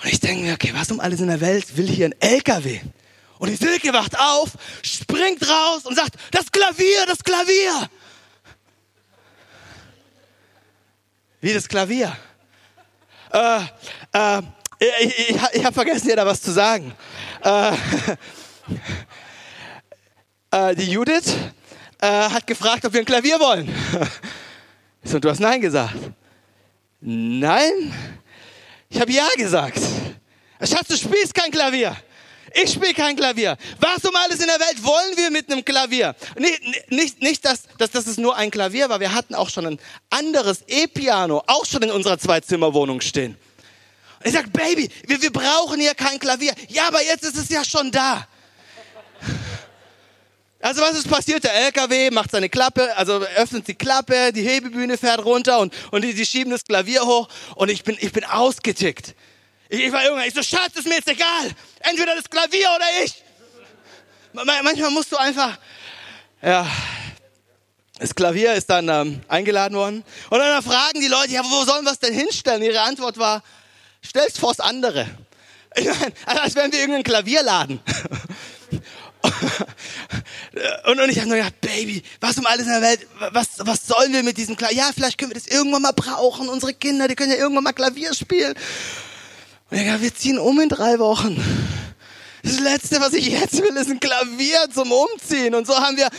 Und 0.01 0.11
ich 0.11 0.19
denke 0.19 0.43
mir, 0.43 0.53
okay, 0.53 0.71
was 0.73 0.91
um 0.91 0.99
alles 0.99 1.19
in 1.19 1.27
der 1.27 1.41
Welt 1.41 1.77
will 1.77 1.87
hier 1.87 2.07
ein 2.07 2.15
LKW? 2.19 2.79
Und 3.39 3.49
die 3.49 3.55
Silke 3.55 3.91
wacht 3.91 4.17
auf, 4.17 4.51
springt 4.81 5.47
raus 5.47 5.85
und 5.85 5.95
sagt, 5.95 6.15
das 6.31 6.49
Klavier, 6.51 7.05
das 7.07 7.23
Klavier. 7.23 7.89
Wie 11.43 11.53
das 11.53 11.67
Klavier. 11.67 12.15
Äh, 13.33 13.59
äh, 14.13 14.41
ich, 14.79 15.29
ich, 15.29 15.37
ich 15.51 15.65
habe 15.65 15.73
vergessen, 15.73 16.07
dir 16.07 16.15
da 16.15 16.25
was 16.25 16.41
zu 16.41 16.51
sagen. 16.51 16.93
Äh, 17.43 17.73
äh, 20.51 20.75
die 20.75 20.89
Judith 20.89 21.35
äh, 21.99 22.07
hat 22.07 22.47
gefragt, 22.47 22.85
ob 22.85 22.93
wir 22.93 23.01
ein 23.01 23.05
Klavier 23.05 23.41
wollen. 23.41 23.67
Und 25.03 25.25
du 25.25 25.29
hast 25.29 25.41
Nein 25.41 25.59
gesagt. 25.59 25.97
Nein? 27.01 27.93
Ich 28.87 29.01
habe 29.01 29.11
Ja 29.11 29.27
gesagt. 29.35 29.81
Schatz, 30.61 30.87
du 30.87 30.95
spielst 30.95 31.33
kein 31.33 31.51
Klavier. 31.51 31.93
Ich 32.53 32.71
spiele 32.71 32.93
kein 32.93 33.15
Klavier. 33.15 33.57
Was 33.79 34.05
um 34.05 34.15
alles 34.15 34.39
in 34.39 34.45
der 34.45 34.59
Welt 34.59 34.83
wollen 34.83 35.17
wir 35.17 35.31
mit 35.31 35.51
einem 35.51 35.65
Klavier? 35.65 36.15
Nicht, 36.37 36.91
nicht, 36.91 37.21
nicht 37.21 37.45
dass, 37.45 37.63
dass, 37.79 37.89
dass 37.89 38.05
es 38.05 38.17
nur 38.17 38.35
ein 38.35 38.51
Klavier 38.51 38.89
war. 38.89 38.99
Wir 38.99 39.13
hatten 39.13 39.33
auch 39.33 39.49
schon 39.49 39.65
ein 39.65 39.79
anderes 40.11 40.63
E-Piano, 40.67 41.43
auch 41.47 41.65
schon 41.65 41.81
in 41.81 41.89
unserer 41.91 42.19
Zwei-Zimmer-Wohnung 42.19 43.01
stehen. 43.01 43.37
Und 44.19 44.27
ich 44.27 44.33
sage, 44.33 44.49
Baby, 44.49 44.89
wir, 45.07 45.21
wir 45.21 45.33
brauchen 45.33 45.79
hier 45.79 45.95
kein 45.95 46.19
Klavier. 46.19 46.53
Ja, 46.69 46.87
aber 46.87 47.03
jetzt 47.03 47.23
ist 47.23 47.37
es 47.37 47.49
ja 47.49 47.65
schon 47.65 47.91
da. 47.91 48.27
Also 50.59 50.81
was 50.81 50.93
ist 50.97 51.09
passiert? 51.09 51.43
Der 51.43 51.53
LKW 51.53 52.09
macht 52.11 52.31
seine 52.31 52.47
Klappe, 52.47 52.95
also 52.95 53.19
öffnet 53.35 53.67
die 53.67 53.75
Klappe, 53.75 54.31
die 54.31 54.43
Hebebühne 54.43 54.97
fährt 54.97 55.25
runter 55.25 55.59
und, 55.59 55.73
und 55.91 56.03
die, 56.03 56.13
die 56.13 56.25
schieben 56.25 56.51
das 56.51 56.63
Klavier 56.63 57.01
hoch 57.01 57.27
und 57.55 57.69
ich 57.69 57.83
bin, 57.83 57.97
ich 57.99 58.13
bin 58.13 58.23
ausgetickt. 58.23 59.13
Ich, 59.73 59.91
war 59.91 60.03
irgendwann, 60.03 60.27
ich 60.27 60.35
so, 60.35 60.43
Schatz, 60.43 60.75
ist 60.75 60.85
mir 60.85 60.97
jetzt 60.97 61.07
egal. 61.07 61.49
Entweder 61.79 62.15
das 62.15 62.29
Klavier 62.29 62.67
oder 62.75 62.85
ich. 63.03 63.23
Manchmal 64.33 64.91
musst 64.91 65.11
du 65.11 65.17
einfach, 65.17 65.57
ja, 66.43 66.67
das 67.97 68.13
Klavier 68.13 68.53
ist 68.53 68.69
dann 68.69 68.87
ähm, 68.87 69.21
eingeladen 69.27 69.75
worden. 69.75 70.03
Und 70.29 70.37
dann 70.37 70.61
fragen 70.61 71.01
die 71.01 71.07
Leute, 71.07 71.31
ja, 71.31 71.41
wo 71.43 71.63
sollen 71.63 71.85
wir 71.85 71.91
es 71.91 71.97
denn 71.97 72.13
hinstellen? 72.13 72.61
Ihre 72.61 72.81
Antwort 72.81 73.17
war, 73.17 73.41
stell's 74.01 74.37
vors 74.37 74.59
andere. 74.59 75.07
Ich 75.75 75.85
meine, 75.85 76.13
als 76.27 76.53
wären 76.53 76.71
wir 76.71 76.79
irgendein 76.79 77.03
Klavierladen. 77.03 77.79
Und, 80.85 80.99
und 80.99 81.09
ich 81.09 81.17
habe 81.17 81.29
nur 81.29 81.37
gedacht, 81.37 81.61
Baby, 81.61 82.03
was 82.19 82.37
um 82.37 82.45
alles 82.45 82.67
in 82.67 82.73
der 82.73 82.81
Welt, 82.81 83.07
was, 83.31 83.47
was 83.59 83.87
sollen 83.87 84.13
wir 84.13 84.21
mit 84.21 84.37
diesem 84.37 84.55
Klavier? 84.55 84.77
Ja, 84.77 84.91
vielleicht 84.93 85.17
können 85.17 85.31
wir 85.31 85.41
das 85.41 85.47
irgendwann 85.47 85.81
mal 85.81 85.93
brauchen. 85.93 86.49
Unsere 86.49 86.73
Kinder, 86.73 87.07
die 87.07 87.15
können 87.15 87.31
ja 87.31 87.37
irgendwann 87.37 87.63
mal 87.63 87.73
Klavier 87.73 88.13
spielen. 88.13 88.53
Und 89.69 90.01
wir 90.01 90.15
ziehen 90.15 90.37
um 90.37 90.59
in 90.59 90.69
drei 90.69 90.99
Wochen. 90.99 91.41
Das 92.43 92.59
Letzte, 92.59 92.99
was 92.99 93.13
ich 93.13 93.27
jetzt 93.27 93.61
will, 93.61 93.75
ist 93.77 93.89
ein 93.89 94.01
Klavier 94.01 94.67
zum 94.73 94.91
Umziehen. 94.91 95.55
Und 95.55 95.65
so 95.65 95.75
haben 95.75 95.95
wir, 95.95 96.09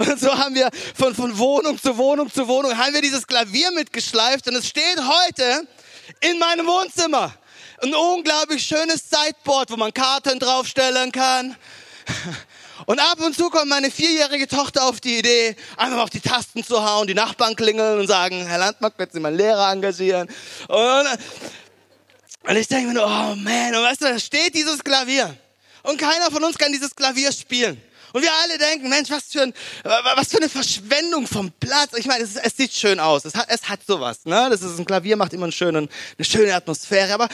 und 0.10 0.18
so 0.18 0.36
haben 0.36 0.54
wir 0.54 0.70
von, 0.94 1.14
von 1.14 1.36
Wohnung 1.36 1.80
zu 1.80 1.98
Wohnung 1.98 2.32
zu 2.32 2.48
Wohnung, 2.48 2.76
haben 2.76 2.94
wir 2.94 3.02
dieses 3.02 3.26
Klavier 3.26 3.70
mitgeschleift. 3.72 4.48
Und 4.48 4.56
es 4.56 4.66
steht 4.66 4.96
heute 4.96 5.66
in 6.20 6.38
meinem 6.38 6.66
Wohnzimmer. 6.66 7.34
Ein 7.82 7.94
unglaublich 7.94 8.64
schönes 8.66 9.04
Sideboard, 9.08 9.70
wo 9.70 9.76
man 9.76 9.92
Karten 9.92 10.38
draufstellen 10.38 11.12
kann. 11.12 11.56
Und 12.86 12.98
ab 12.98 13.20
und 13.20 13.36
zu 13.36 13.50
kommt 13.50 13.68
meine 13.68 13.90
vierjährige 13.90 14.48
Tochter 14.48 14.84
auf 14.84 15.00
die 15.00 15.18
Idee, 15.18 15.54
einfach 15.76 15.98
auf 15.98 16.10
die 16.10 16.20
Tasten 16.20 16.64
zu 16.64 16.82
hauen, 16.82 17.06
die 17.06 17.14
Nachbarn 17.14 17.54
klingeln 17.54 18.00
und 18.00 18.06
sagen, 18.06 18.46
Herr 18.46 18.58
Landmark, 18.58 18.96
können 18.96 19.10
Sie 19.12 19.20
mal 19.20 19.28
einen 19.28 19.36
Lehrer 19.36 19.70
engagieren? 19.70 20.28
Und 20.68 21.06
und 22.44 22.56
ich 22.56 22.68
denke 22.68 22.88
mir 22.88 22.94
nur, 22.94 23.04
oh 23.04 23.34
man, 23.36 23.74
und 23.74 23.82
weißt 23.82 24.00
du, 24.00 24.06
da 24.06 24.18
steht 24.18 24.54
dieses 24.54 24.82
Klavier. 24.82 25.36
Und 25.82 25.98
keiner 25.98 26.30
von 26.30 26.42
uns 26.44 26.58
kann 26.58 26.72
dieses 26.72 26.94
Klavier 26.94 27.32
spielen. 27.32 27.80
Und 28.12 28.22
wir 28.22 28.30
alle 28.42 28.58
denken, 28.58 28.88
Mensch, 28.88 29.08
was 29.10 29.24
für, 29.24 29.42
ein, 29.42 29.54
was 29.84 30.28
für 30.28 30.38
eine 30.38 30.48
Verschwendung 30.48 31.26
vom 31.26 31.52
Platz. 31.52 31.92
Ich 31.96 32.06
meine, 32.06 32.24
es, 32.24 32.34
es 32.34 32.56
sieht 32.56 32.72
schön 32.72 32.98
aus. 32.98 33.24
Es 33.24 33.34
hat, 33.34 33.46
es 33.48 33.68
hat 33.68 33.80
sowas. 33.86 34.24
Ne? 34.24 34.48
Das 34.50 34.62
ist 34.62 34.78
ein 34.78 34.84
Klavier, 34.84 35.16
macht 35.16 35.32
immer 35.32 35.44
einen 35.44 35.52
schönen, 35.52 35.88
eine 36.18 36.24
schöne 36.24 36.54
Atmosphäre. 36.54 37.14
Aber 37.14 37.28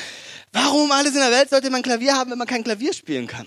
warum 0.52 0.92
alles 0.92 1.14
in 1.14 1.20
der 1.20 1.30
Welt 1.30 1.48
sollte 1.48 1.70
man 1.70 1.80
ein 1.80 1.82
Klavier 1.82 2.14
haben, 2.14 2.30
wenn 2.30 2.38
man 2.38 2.46
kein 2.46 2.62
Klavier 2.62 2.92
spielen 2.92 3.26
kann? 3.26 3.46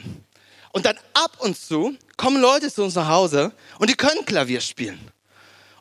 Und 0.72 0.86
dann 0.86 0.98
ab 1.14 1.38
und 1.40 1.58
zu 1.60 1.96
kommen 2.18 2.42
Leute 2.42 2.72
zu 2.72 2.84
uns 2.84 2.96
nach 2.96 3.08
Hause 3.08 3.52
und 3.78 3.90
die 3.90 3.96
können 3.96 4.26
Klavier 4.26 4.62
spielen. 4.62 5.00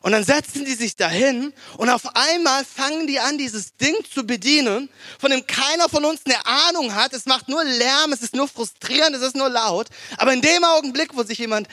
Und 0.01 0.13
dann 0.13 0.23
setzen 0.23 0.65
die 0.65 0.75
sich 0.75 0.95
dahin 0.95 1.53
und 1.77 1.89
auf 1.89 2.15
einmal 2.15 2.63
fangen 2.63 3.07
die 3.07 3.19
an, 3.19 3.37
dieses 3.37 3.75
Ding 3.75 3.95
zu 4.11 4.25
bedienen, 4.25 4.89
von 5.19 5.31
dem 5.31 5.45
keiner 5.45 5.89
von 5.89 6.05
uns 6.05 6.21
eine 6.25 6.45
Ahnung 6.45 6.95
hat. 6.95 7.13
Es 7.13 7.25
macht 7.25 7.49
nur 7.49 7.63
Lärm, 7.63 8.13
es 8.13 8.21
ist 8.21 8.35
nur 8.35 8.47
frustrierend, 8.47 9.15
es 9.15 9.21
ist 9.21 9.35
nur 9.35 9.49
laut. 9.49 9.87
Aber 10.17 10.33
in 10.33 10.41
dem 10.41 10.63
Augenblick, 10.63 11.15
wo 11.15 11.23
sich 11.23 11.37
jemand 11.37 11.67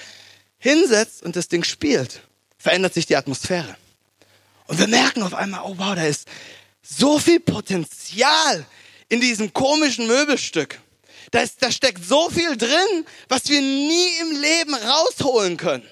hinsetzt 0.59 1.23
und 1.23 1.37
das 1.37 1.49
Ding 1.49 1.63
spielt, 1.63 2.23
verändert 2.59 2.95
sich 2.95 3.07
die 3.07 3.17
Atmosphäre. 3.17 3.77
Und 4.67 4.79
wir 4.79 4.89
merken 4.89 5.23
auf 5.23 5.35
einmal, 5.35 5.61
oh 5.65 5.75
wow, 5.77 5.95
da 5.95 6.05
ist 6.05 6.27
so 6.83 7.19
viel 7.19 7.41
Potenzial 7.41 8.67
in 9.09 9.21
diesem 9.21 9.53
komischen 9.53 10.07
Möbelstück. 10.07 10.81
Da, 11.31 11.41
ist, 11.41 11.63
da 11.63 11.71
steckt 11.71 12.05
so 12.05 12.31
viel 12.31 12.57
drin, 12.57 13.07
was 13.29 13.49
wir 13.49 13.61
nie 13.61 14.09
im 14.21 14.41
Leben 14.41 14.75
rausholen 14.75 15.57
können. 15.57 15.89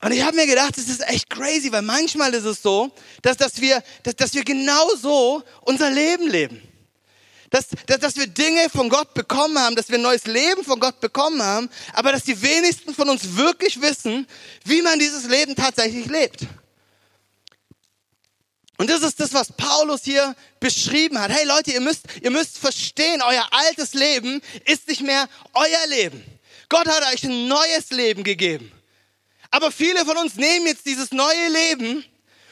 Und 0.00 0.12
ich 0.12 0.22
habe 0.22 0.36
mir 0.36 0.46
gedacht, 0.46 0.76
das 0.76 0.88
ist 0.88 1.06
echt 1.08 1.28
crazy, 1.28 1.72
weil 1.72 1.82
manchmal 1.82 2.32
ist 2.32 2.44
es 2.44 2.62
so, 2.62 2.90
dass, 3.22 3.36
dass, 3.36 3.60
wir, 3.60 3.82
dass, 4.04 4.14
dass 4.14 4.34
wir 4.34 4.44
genau 4.44 4.94
so 4.94 5.42
unser 5.62 5.90
Leben 5.90 6.28
leben. 6.28 6.62
Dass, 7.50 7.66
dass, 7.86 7.98
dass 7.98 8.16
wir 8.16 8.26
Dinge 8.26 8.68
von 8.70 8.90
Gott 8.90 9.14
bekommen 9.14 9.58
haben, 9.58 9.74
dass 9.74 9.88
wir 9.88 9.96
ein 9.98 10.02
neues 10.02 10.26
Leben 10.26 10.62
von 10.62 10.78
Gott 10.78 11.00
bekommen 11.00 11.42
haben, 11.42 11.68
aber 11.94 12.12
dass 12.12 12.24
die 12.24 12.40
wenigsten 12.40 12.94
von 12.94 13.08
uns 13.08 13.36
wirklich 13.36 13.80
wissen, 13.80 14.26
wie 14.64 14.82
man 14.82 14.98
dieses 14.98 15.24
Leben 15.24 15.56
tatsächlich 15.56 16.06
lebt. 16.06 16.46
Und 18.76 18.88
das 18.88 19.02
ist 19.02 19.18
das, 19.18 19.32
was 19.32 19.50
Paulus 19.50 20.02
hier 20.04 20.36
beschrieben 20.60 21.18
hat. 21.18 21.32
Hey 21.32 21.44
Leute, 21.44 21.72
ihr 21.72 21.80
müsst, 21.80 22.04
ihr 22.22 22.30
müsst 22.30 22.58
verstehen, 22.58 23.20
euer 23.22 23.48
altes 23.50 23.94
Leben 23.94 24.40
ist 24.66 24.86
nicht 24.86 25.00
mehr 25.00 25.28
euer 25.54 25.86
Leben. 25.88 26.22
Gott 26.68 26.86
hat 26.86 27.02
euch 27.12 27.24
ein 27.24 27.48
neues 27.48 27.90
Leben 27.90 28.22
gegeben. 28.22 28.70
Aber 29.50 29.72
viele 29.72 30.04
von 30.04 30.16
uns 30.18 30.34
nehmen 30.36 30.66
jetzt 30.66 30.86
dieses 30.86 31.12
neue 31.12 31.48
Leben 31.48 32.04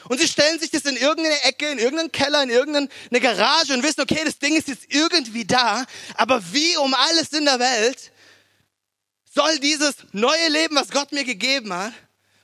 und 0.09 0.19
sie 0.19 0.27
stellen 0.27 0.59
sich 0.59 0.71
das 0.71 0.83
in 0.83 0.97
irgendeine 0.97 1.41
Ecke, 1.43 1.69
in 1.69 1.79
irgendeinen 1.79 2.11
Keller, 2.11 2.43
in 2.43 2.49
irgendeine 2.49 2.89
Garage 3.21 3.73
und 3.73 3.83
wissen, 3.83 4.01
okay, 4.01 4.21
das 4.25 4.39
Ding 4.39 4.55
ist 4.55 4.67
jetzt 4.67 4.85
irgendwie 4.89 5.45
da, 5.45 5.85
aber 6.15 6.41
wie 6.53 6.77
um 6.77 6.93
alles 6.93 7.33
in 7.33 7.45
der 7.45 7.59
Welt 7.59 8.11
soll 9.33 9.59
dieses 9.59 9.95
neue 10.13 10.49
Leben, 10.49 10.75
was 10.75 10.89
Gott 10.89 11.11
mir 11.11 11.23
gegeben 11.23 11.73
hat, 11.73 11.93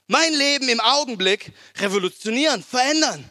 mein 0.07 0.33
Leben 0.33 0.69
im 0.69 0.79
Augenblick 0.79 1.51
revolutionieren, 1.77 2.63
verändern? 2.63 3.29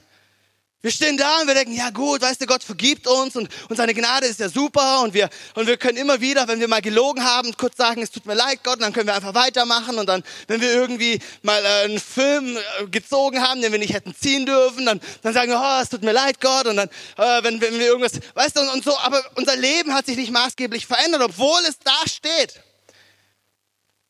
Wir 0.83 0.91
stehen 0.91 1.17
da 1.17 1.41
und 1.41 1.47
wir 1.47 1.55
denken, 1.55 1.75
ja 1.75 1.91
gut, 1.91 2.23
weißt 2.23 2.41
du, 2.41 2.47
Gott 2.47 2.65
vergibt 2.65 3.07
uns 3.07 3.37
und, 3.37 3.49
und 3.69 3.77
seine 3.77 3.95
Gnade 3.95 4.27
ist 4.27 4.41
ja 4.41 4.49
super 4.49 5.03
und 5.03 5.15
wir, 5.15 5.31
und 5.55 5.69
wir 5.69 5.77
können 5.77 5.97
immer 5.97 6.21
wieder, 6.21 6.49
wenn 6.49 6.59
wir 6.59 6.67
mal 6.67 6.83
gelogen 6.83 7.25
haben, 7.25 7.57
kurz 7.57 7.77
sagen, 7.77 8.03
es 8.03 8.11
tut 8.11 8.27
mir 8.27 8.35
leid, 8.35 8.65
Gott, 8.65 8.75
und 8.75 8.83
dann 8.83 8.93
können 8.93 9.07
wir 9.07 9.15
einfach 9.15 9.33
weitermachen 9.33 9.97
und 9.97 10.09
dann, 10.09 10.25
wenn 10.49 10.61
wir 10.61 10.73
irgendwie 10.75 11.21
mal 11.43 11.65
äh, 11.65 11.85
einen 11.85 12.01
Film 12.01 12.57
äh, 12.57 12.87
gezogen 12.89 13.41
haben, 13.41 13.63
den 13.63 13.71
wir 13.71 13.79
nicht 13.79 13.95
hätten 13.95 14.13
ziehen 14.13 14.45
dürfen, 14.45 14.85
dann, 14.85 15.01
dann 15.23 15.33
sagen 15.33 15.53
wir, 15.53 15.61
oh, 15.63 15.81
es 15.81 15.89
tut 15.89 16.03
mir 16.03 16.11
leid, 16.11 16.41
Gott, 16.41 16.67
und 16.67 16.77
dann, 16.77 16.89
äh, 16.89 17.45
wenn, 17.45 17.61
wenn 17.61 17.79
wir 17.79 17.87
irgendwas, 17.87 18.19
weißt 18.35 18.57
du, 18.57 18.63
und, 18.63 18.69
und 18.71 18.85
so, 18.85 18.99
aber 18.99 19.23
unser 19.37 19.55
Leben 19.55 19.95
hat 19.95 20.07
sich 20.07 20.17
nicht 20.17 20.33
maßgeblich 20.33 20.89
verändert, 20.89 21.23
obwohl 21.23 21.61
es 21.69 21.79
da 21.79 21.97
steht. 22.07 22.61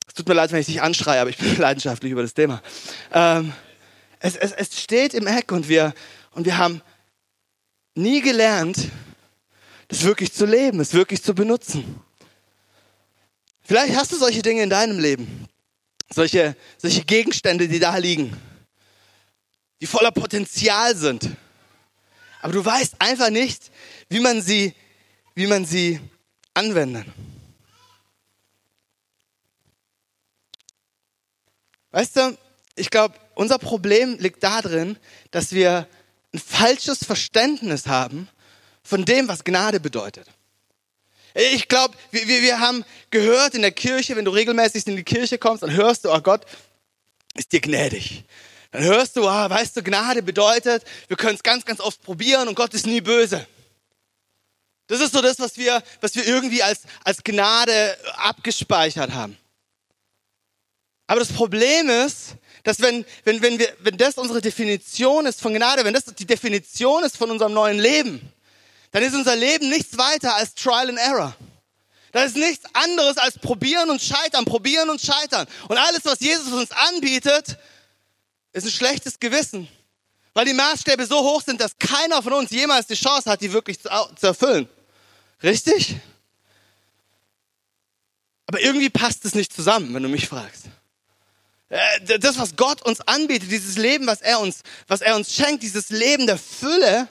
Es 0.08 0.14
tut 0.14 0.26
mir 0.26 0.34
leid, 0.34 0.50
wenn 0.52 0.60
ich 0.60 0.66
dich 0.66 0.80
anschreie, 0.80 1.20
aber 1.20 1.28
ich 1.28 1.36
bin 1.36 1.54
leidenschaftlich 1.58 2.12
über 2.12 2.22
das 2.22 2.32
Thema. 2.32 2.62
Ähm, 3.12 3.52
es, 4.20 4.36
es, 4.36 4.52
es 4.52 4.80
steht 4.80 5.12
im 5.12 5.26
Eck 5.26 5.52
und 5.52 5.68
wir, 5.68 5.92
und 6.32 6.44
wir 6.44 6.58
haben 6.58 6.82
nie 7.94 8.20
gelernt, 8.20 8.90
das 9.88 10.02
wirklich 10.04 10.32
zu 10.32 10.46
leben, 10.46 10.80
es 10.80 10.94
wirklich 10.94 11.22
zu 11.22 11.34
benutzen. 11.34 12.00
Vielleicht 13.62 13.94
hast 13.94 14.12
du 14.12 14.16
solche 14.16 14.42
Dinge 14.42 14.62
in 14.62 14.70
deinem 14.70 14.98
Leben, 14.98 15.48
solche, 16.10 16.56
solche 16.78 17.04
Gegenstände, 17.04 17.68
die 17.68 17.78
da 17.78 17.96
liegen, 17.96 18.36
die 19.80 19.86
voller 19.86 20.10
Potenzial 20.10 20.96
sind. 20.96 21.30
Aber 22.40 22.52
du 22.52 22.64
weißt 22.64 22.96
einfach 22.98 23.30
nicht, 23.30 23.70
wie 24.08 24.20
man 24.20 24.42
sie, 24.42 24.74
wie 25.34 25.46
man 25.46 25.64
sie 25.64 26.00
anwendet. 26.54 27.06
Weißt 31.92 32.16
du, 32.16 32.38
ich 32.74 32.90
glaube, 32.90 33.14
unser 33.34 33.58
Problem 33.58 34.16
liegt 34.18 34.42
darin, 34.42 34.98
dass 35.30 35.52
wir 35.52 35.86
ein 36.32 36.40
falsches 36.40 37.04
Verständnis 37.04 37.86
haben 37.86 38.28
von 38.82 39.04
dem, 39.04 39.28
was 39.28 39.44
Gnade 39.44 39.80
bedeutet. 39.80 40.26
Ich 41.34 41.68
glaube, 41.68 41.96
wir, 42.10 42.26
wir 42.26 42.60
haben 42.60 42.84
gehört 43.10 43.54
in 43.54 43.62
der 43.62 43.72
Kirche, 43.72 44.16
wenn 44.16 44.24
du 44.24 44.30
regelmäßig 44.30 44.86
in 44.86 44.96
die 44.96 45.04
Kirche 45.04 45.38
kommst, 45.38 45.62
dann 45.62 45.72
hörst 45.72 46.04
du, 46.04 46.12
oh 46.12 46.20
Gott 46.20 46.44
ist 47.34 47.52
dir 47.52 47.60
gnädig. 47.60 48.24
Dann 48.70 48.82
hörst 48.84 49.16
du, 49.16 49.26
ah, 49.28 49.48
weißt 49.48 49.76
du, 49.76 49.82
Gnade 49.82 50.22
bedeutet, 50.22 50.84
wir 51.08 51.16
können 51.16 51.36
es 51.36 51.42
ganz, 51.42 51.64
ganz 51.64 51.80
oft 51.80 52.02
probieren 52.02 52.48
und 52.48 52.54
Gott 52.54 52.74
ist 52.74 52.86
nie 52.86 53.00
böse. 53.00 53.46
Das 54.88 55.00
ist 55.00 55.12
so 55.12 55.22
das, 55.22 55.38
was 55.38 55.56
wir, 55.56 55.82
was 56.00 56.14
wir 56.14 56.26
irgendwie 56.26 56.62
als, 56.62 56.82
als 57.04 57.22
Gnade 57.22 57.96
abgespeichert 58.16 59.12
haben. 59.12 59.38
Aber 61.06 61.20
das 61.20 61.32
Problem 61.32 61.88
ist, 61.88 62.36
dass 62.62 62.80
wenn, 62.80 63.04
wenn, 63.24 63.42
wenn, 63.42 63.58
wir, 63.58 63.74
wenn 63.80 63.96
das 63.96 64.18
unsere 64.18 64.40
Definition 64.40 65.26
ist 65.26 65.40
von 65.40 65.52
Gnade, 65.54 65.84
wenn 65.84 65.94
das 65.94 66.04
die 66.04 66.26
Definition 66.26 67.02
ist 67.04 67.16
von 67.16 67.30
unserem 67.30 67.52
neuen 67.52 67.78
Leben, 67.78 68.32
dann 68.92 69.02
ist 69.02 69.14
unser 69.14 69.34
Leben 69.34 69.68
nichts 69.68 69.98
weiter 69.98 70.36
als 70.36 70.54
Trial 70.54 70.90
and 70.90 70.98
Error. 70.98 71.34
Das 72.12 72.26
ist 72.26 72.36
nichts 72.36 72.66
anderes 72.74 73.16
als 73.16 73.38
probieren 73.38 73.88
und 73.90 74.00
scheitern, 74.00 74.44
probieren 74.44 74.90
und 74.90 75.00
scheitern. 75.00 75.46
Und 75.68 75.78
alles, 75.78 76.04
was 76.04 76.20
Jesus 76.20 76.52
uns 76.52 76.70
anbietet, 76.70 77.56
ist 78.52 78.66
ein 78.66 78.70
schlechtes 78.70 79.18
Gewissen. 79.18 79.66
Weil 80.34 80.44
die 80.44 80.52
Maßstäbe 80.52 81.06
so 81.06 81.18
hoch 81.20 81.42
sind, 81.42 81.60
dass 81.60 81.78
keiner 81.78 82.22
von 82.22 82.34
uns 82.34 82.50
jemals 82.50 82.86
die 82.86 82.94
Chance 82.94 83.30
hat, 83.30 83.40
die 83.40 83.52
wirklich 83.52 83.80
zu, 83.80 83.88
zu 84.18 84.26
erfüllen. 84.26 84.68
Richtig? 85.42 85.96
Aber 88.46 88.60
irgendwie 88.60 88.90
passt 88.90 89.24
es 89.24 89.34
nicht 89.34 89.52
zusammen, 89.52 89.94
wenn 89.94 90.02
du 90.02 90.08
mich 90.10 90.28
fragst. 90.28 90.64
Äh, 91.72 92.18
das, 92.18 92.38
was 92.38 92.54
Gott 92.56 92.82
uns 92.82 93.00
anbietet, 93.00 93.50
dieses 93.50 93.78
Leben, 93.78 94.06
was 94.06 94.20
er 94.20 94.40
uns, 94.40 94.60
was 94.88 95.00
er 95.00 95.16
uns 95.16 95.34
schenkt, 95.34 95.62
dieses 95.62 95.88
Leben 95.88 96.26
der 96.26 96.36
Fülle, 96.36 97.08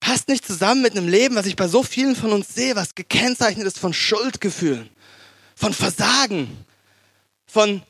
passt 0.00 0.28
nicht 0.28 0.46
zusammen 0.46 0.80
mit 0.80 0.92
einem 0.92 1.08
Leben, 1.08 1.36
was 1.36 1.44
ich 1.44 1.56
bei 1.56 1.68
so 1.68 1.82
vielen 1.82 2.16
von 2.16 2.32
uns 2.32 2.54
sehe, 2.54 2.74
was 2.74 2.94
gekennzeichnet 2.94 3.66
ist 3.66 3.78
von 3.78 3.92
Schuldgefühlen, 3.92 4.88
von 5.54 5.74
Versagen, 5.74 6.64
von, 7.46 7.82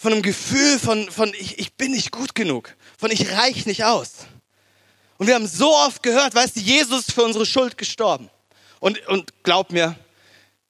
von 0.00 0.12
einem 0.12 0.22
Gefühl 0.22 0.78
von, 0.78 1.10
von 1.10 1.34
ich, 1.34 1.58
ich 1.58 1.74
bin 1.74 1.90
nicht 1.90 2.12
gut 2.12 2.36
genug, 2.36 2.76
von 2.96 3.10
ich 3.10 3.32
reich 3.32 3.66
nicht 3.66 3.82
aus. 3.82 4.26
Und 5.18 5.26
wir 5.26 5.34
haben 5.34 5.48
so 5.48 5.74
oft 5.74 6.00
gehört, 6.04 6.36
weißt 6.36 6.54
du, 6.54 6.60
Jesus 6.60 7.08
ist 7.08 7.12
für 7.12 7.24
unsere 7.24 7.44
Schuld 7.46 7.76
gestorben. 7.76 8.30
Und, 8.78 9.04
und 9.08 9.42
glaub 9.42 9.72
mir, 9.72 9.96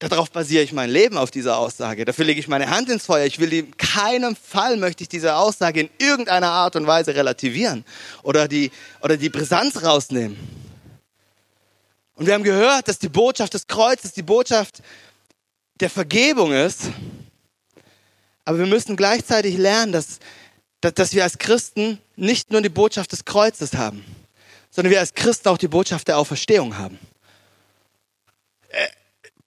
Darauf 0.08 0.30
basiere 0.30 0.62
ich 0.62 0.72
mein 0.72 0.90
Leben 0.90 1.16
auf 1.16 1.30
dieser 1.30 1.56
Aussage. 1.56 2.04
Dafür 2.04 2.26
lege 2.26 2.38
ich 2.38 2.48
meine 2.48 2.68
Hand 2.68 2.90
ins 2.90 3.06
Feuer. 3.06 3.24
Ich 3.24 3.38
will 3.38 3.52
in 3.52 3.76
keinem 3.76 4.36
Fall 4.36 4.76
möchte 4.76 5.02
ich 5.02 5.08
diese 5.08 5.36
Aussage 5.36 5.80
in 5.80 5.90
irgendeiner 5.98 6.50
Art 6.50 6.76
und 6.76 6.86
Weise 6.86 7.14
relativieren 7.14 7.84
oder 8.22 8.46
die, 8.46 8.70
oder 9.00 9.16
die 9.16 9.30
Brisanz 9.30 9.82
rausnehmen. 9.82 10.36
Und 12.16 12.26
wir 12.26 12.34
haben 12.34 12.44
gehört, 12.44 12.88
dass 12.88 12.98
die 12.98 13.08
Botschaft 13.08 13.54
des 13.54 13.66
Kreuzes 13.66 14.12
die 14.12 14.22
Botschaft 14.22 14.82
der 15.80 15.90
Vergebung 15.90 16.52
ist. 16.52 16.82
Aber 18.44 18.58
wir 18.58 18.66
müssen 18.66 18.96
gleichzeitig 18.96 19.56
lernen, 19.56 19.92
dass, 19.92 20.18
dass, 20.80 20.94
dass 20.94 21.14
wir 21.14 21.24
als 21.24 21.38
Christen 21.38 21.98
nicht 22.14 22.52
nur 22.52 22.60
die 22.60 22.68
Botschaft 22.68 23.10
des 23.12 23.24
Kreuzes 23.24 23.72
haben, 23.72 24.04
sondern 24.70 24.90
wir 24.92 25.00
als 25.00 25.14
Christen 25.14 25.48
auch 25.48 25.58
die 25.58 25.68
Botschaft 25.68 26.08
der 26.08 26.18
Auferstehung 26.18 26.76
haben 26.76 26.98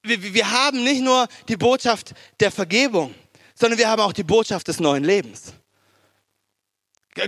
wir, 0.07 0.33
wir 0.33 0.51
haben 0.51 0.83
nicht 0.83 1.01
nur 1.01 1.27
die 1.47 1.57
Botschaft 1.57 2.13
der 2.39 2.51
Vergebung, 2.51 3.13
sondern 3.55 3.79
wir 3.79 3.89
haben 3.89 4.01
auch 4.01 4.13
die 4.13 4.23
Botschaft 4.23 4.67
des 4.67 4.79
neuen 4.79 5.03
Lebens. 5.03 5.53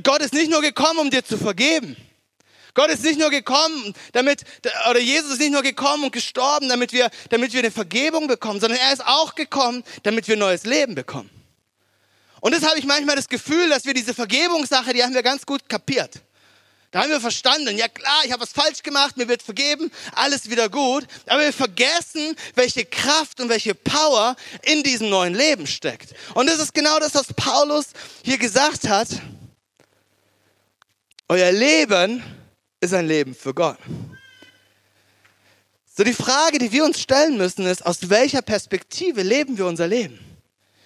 Gott 0.03 0.21
ist 0.21 0.33
nicht 0.33 0.51
nur 0.51 0.61
gekommen, 0.61 0.99
um 0.99 1.09
dir 1.09 1.23
zu 1.23 1.37
vergeben. 1.37 1.95
Gott 2.75 2.91
ist 2.91 3.03
nicht 3.03 3.19
nur 3.19 3.29
gekommen, 3.31 3.93
damit, 4.13 4.43
oder 4.89 4.99
Jesus 4.99 5.33
ist 5.33 5.39
nicht 5.39 5.51
nur 5.51 5.63
gekommen 5.63 6.05
und 6.05 6.13
gestorben, 6.13 6.69
damit 6.69 6.93
wir, 6.93 7.09
damit 7.29 7.51
wir 7.51 7.59
eine 7.59 7.71
Vergebung 7.71 8.27
bekommen, 8.27 8.59
sondern 8.59 8.79
er 8.79 8.93
ist 8.93 9.05
auch 9.05 9.35
gekommen, 9.35 9.83
damit 10.03 10.27
wir 10.27 10.37
neues 10.37 10.65
Leben 10.65 10.95
bekommen. 10.95 11.29
Und 12.41 12.53
das 12.53 12.63
habe 12.63 12.79
ich 12.79 12.85
manchmal 12.85 13.15
das 13.15 13.27
Gefühl, 13.27 13.69
dass 13.69 13.85
wir 13.85 13.93
diese 13.93 14.13
Vergebungssache, 14.13 14.93
die 14.93 15.03
haben 15.03 15.13
wir 15.13 15.23
ganz 15.23 15.45
gut 15.45 15.67
kapiert. 15.67 16.21
Da 16.91 17.01
haben 17.01 17.11
wir 17.11 17.21
verstanden, 17.21 17.77
ja 17.77 17.87
klar, 17.87 18.21
ich 18.25 18.31
habe 18.31 18.41
was 18.41 18.51
falsch 18.51 18.81
gemacht, 18.81 19.15
mir 19.15 19.27
wird 19.27 19.43
vergeben, 19.43 19.91
alles 20.13 20.49
wieder 20.49 20.69
gut. 20.69 21.05
Aber 21.27 21.41
wir 21.41 21.53
vergessen, 21.53 22.35
welche 22.55 22.83
Kraft 22.83 23.39
und 23.39 23.49
welche 23.49 23.75
Power 23.75 24.35
in 24.63 24.81
diesem 24.81 25.09
neuen 25.09 25.35
Leben 25.35 25.67
steckt. 25.67 26.15
Und 26.33 26.47
das 26.47 26.59
ist 26.59 26.73
genau 26.73 26.97
das, 26.99 27.13
was 27.13 27.31
Paulus 27.33 27.87
hier 28.23 28.39
gesagt 28.39 28.89
hat. 28.89 29.07
Euer 31.27 31.51
Leben 31.51 32.23
ist 32.81 32.93
ein 32.93 33.07
Leben 33.07 33.35
für 33.35 33.53
Gott. 33.53 33.77
So 35.95 36.03
die 36.03 36.13
Frage, 36.13 36.57
die 36.57 36.71
wir 36.71 36.85
uns 36.85 36.99
stellen 36.99 37.37
müssen, 37.37 37.67
ist, 37.67 37.85
aus 37.85 38.09
welcher 38.09 38.41
Perspektive 38.41 39.21
leben 39.21 39.59
wir 39.59 39.67
unser 39.67 39.85
Leben? 39.85 40.17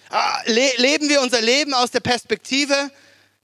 Ah, 0.10 0.41
le 0.48 0.69
leben 0.77 1.07
wir 1.07 1.22
unser 1.22 1.39
Leben 1.39 1.74
aus 1.74 1.91
der 1.91 2.01
Perspektive 2.01 2.91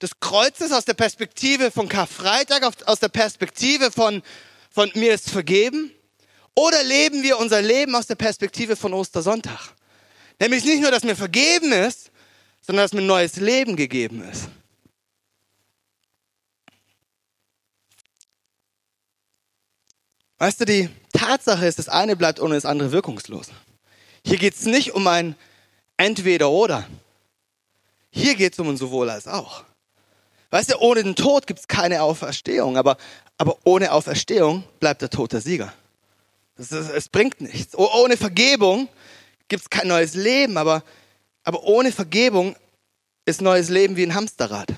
des 0.02 0.20
Kreuzes, 0.20 0.72
aus 0.72 0.86
der 0.86 0.94
Perspektive 0.94 1.72
von 1.72 1.90
Karfreitag, 1.90 2.64
aus 2.86 3.00
der 3.00 3.10
Perspektive 3.10 3.92
von, 3.92 4.22
von 4.70 4.92
mir 4.96 5.14
ist 5.14 5.30
vergeben? 5.30 5.92
Oder 6.56 6.84
leben 6.84 7.24
wir 7.24 7.38
unser 7.38 7.62
Leben 7.62 7.96
aus 7.96 8.08
der 8.08 8.16
Perspektive 8.16 8.76
von 8.76 8.94
Ostersonntag? 8.94 9.74
Nämlich 10.40 10.64
nicht 10.64 10.82
nur, 10.82 10.92
dass 10.92 11.04
mir 11.04 11.16
vergeben 11.16 11.72
ist, 11.72 12.12
sondern 12.62 12.86
dass 12.86 12.94
mir 12.94 13.02
neues 13.02 13.38
Leben 13.38 13.76
gegeben 13.76 14.28
ist. 14.30 14.50
Weißt 20.38 20.62
du, 20.62 20.66
die 20.66 20.90
Tatsache 21.12 21.66
ist, 21.66 21.80
das 21.80 21.90
eine 21.90 22.16
bleibt 22.16 22.40
ohne 22.40 22.56
das 22.56 22.66
andere 22.66 22.94
wirkungslos. 22.94 23.48
Hier 24.26 24.38
geht 24.38 24.54
es 24.54 24.66
nicht 24.66 24.94
um 24.94 25.06
ein 25.08 25.36
Entweder-Oder. 25.98 26.88
Hier 28.10 28.36
geht 28.36 28.54
es 28.54 28.60
um 28.60 28.70
ein 28.70 28.78
sowohl 28.78 29.10
als 29.10 29.28
auch. 29.28 29.66
Weißt 30.52 30.72
du, 30.72 30.78
ohne 30.80 31.04
den 31.04 31.16
Tod 31.16 31.46
gibt 31.46 31.60
es 31.60 31.68
keine 31.68 32.02
Auferstehung, 32.02 32.78
aber, 32.78 32.98
aber 33.38 33.58
ohne 33.66 33.92
Auferstehung 33.92 34.64
bleibt 34.80 35.02
der 35.02 35.10
Tod 35.10 35.32
der 35.32 35.42
Sieger. 35.42 35.74
Es 36.58 37.08
bringt 37.08 37.40
nichts. 37.40 37.78
Ohne 37.78 38.18
Vergebung 38.18 38.90
gibt 39.48 39.64
es 39.64 39.70
kein 39.70 39.88
neues 39.88 40.14
Leben, 40.16 40.58
aber, 40.58 40.84
aber 41.44 41.64
ohne 41.64 41.92
Vergebung 41.92 42.56
ist 43.26 43.42
neues 43.42 43.70
Leben 43.70 43.96
wie 43.96 44.04
ein 44.04 44.16
Hamsterrad. 44.16 44.74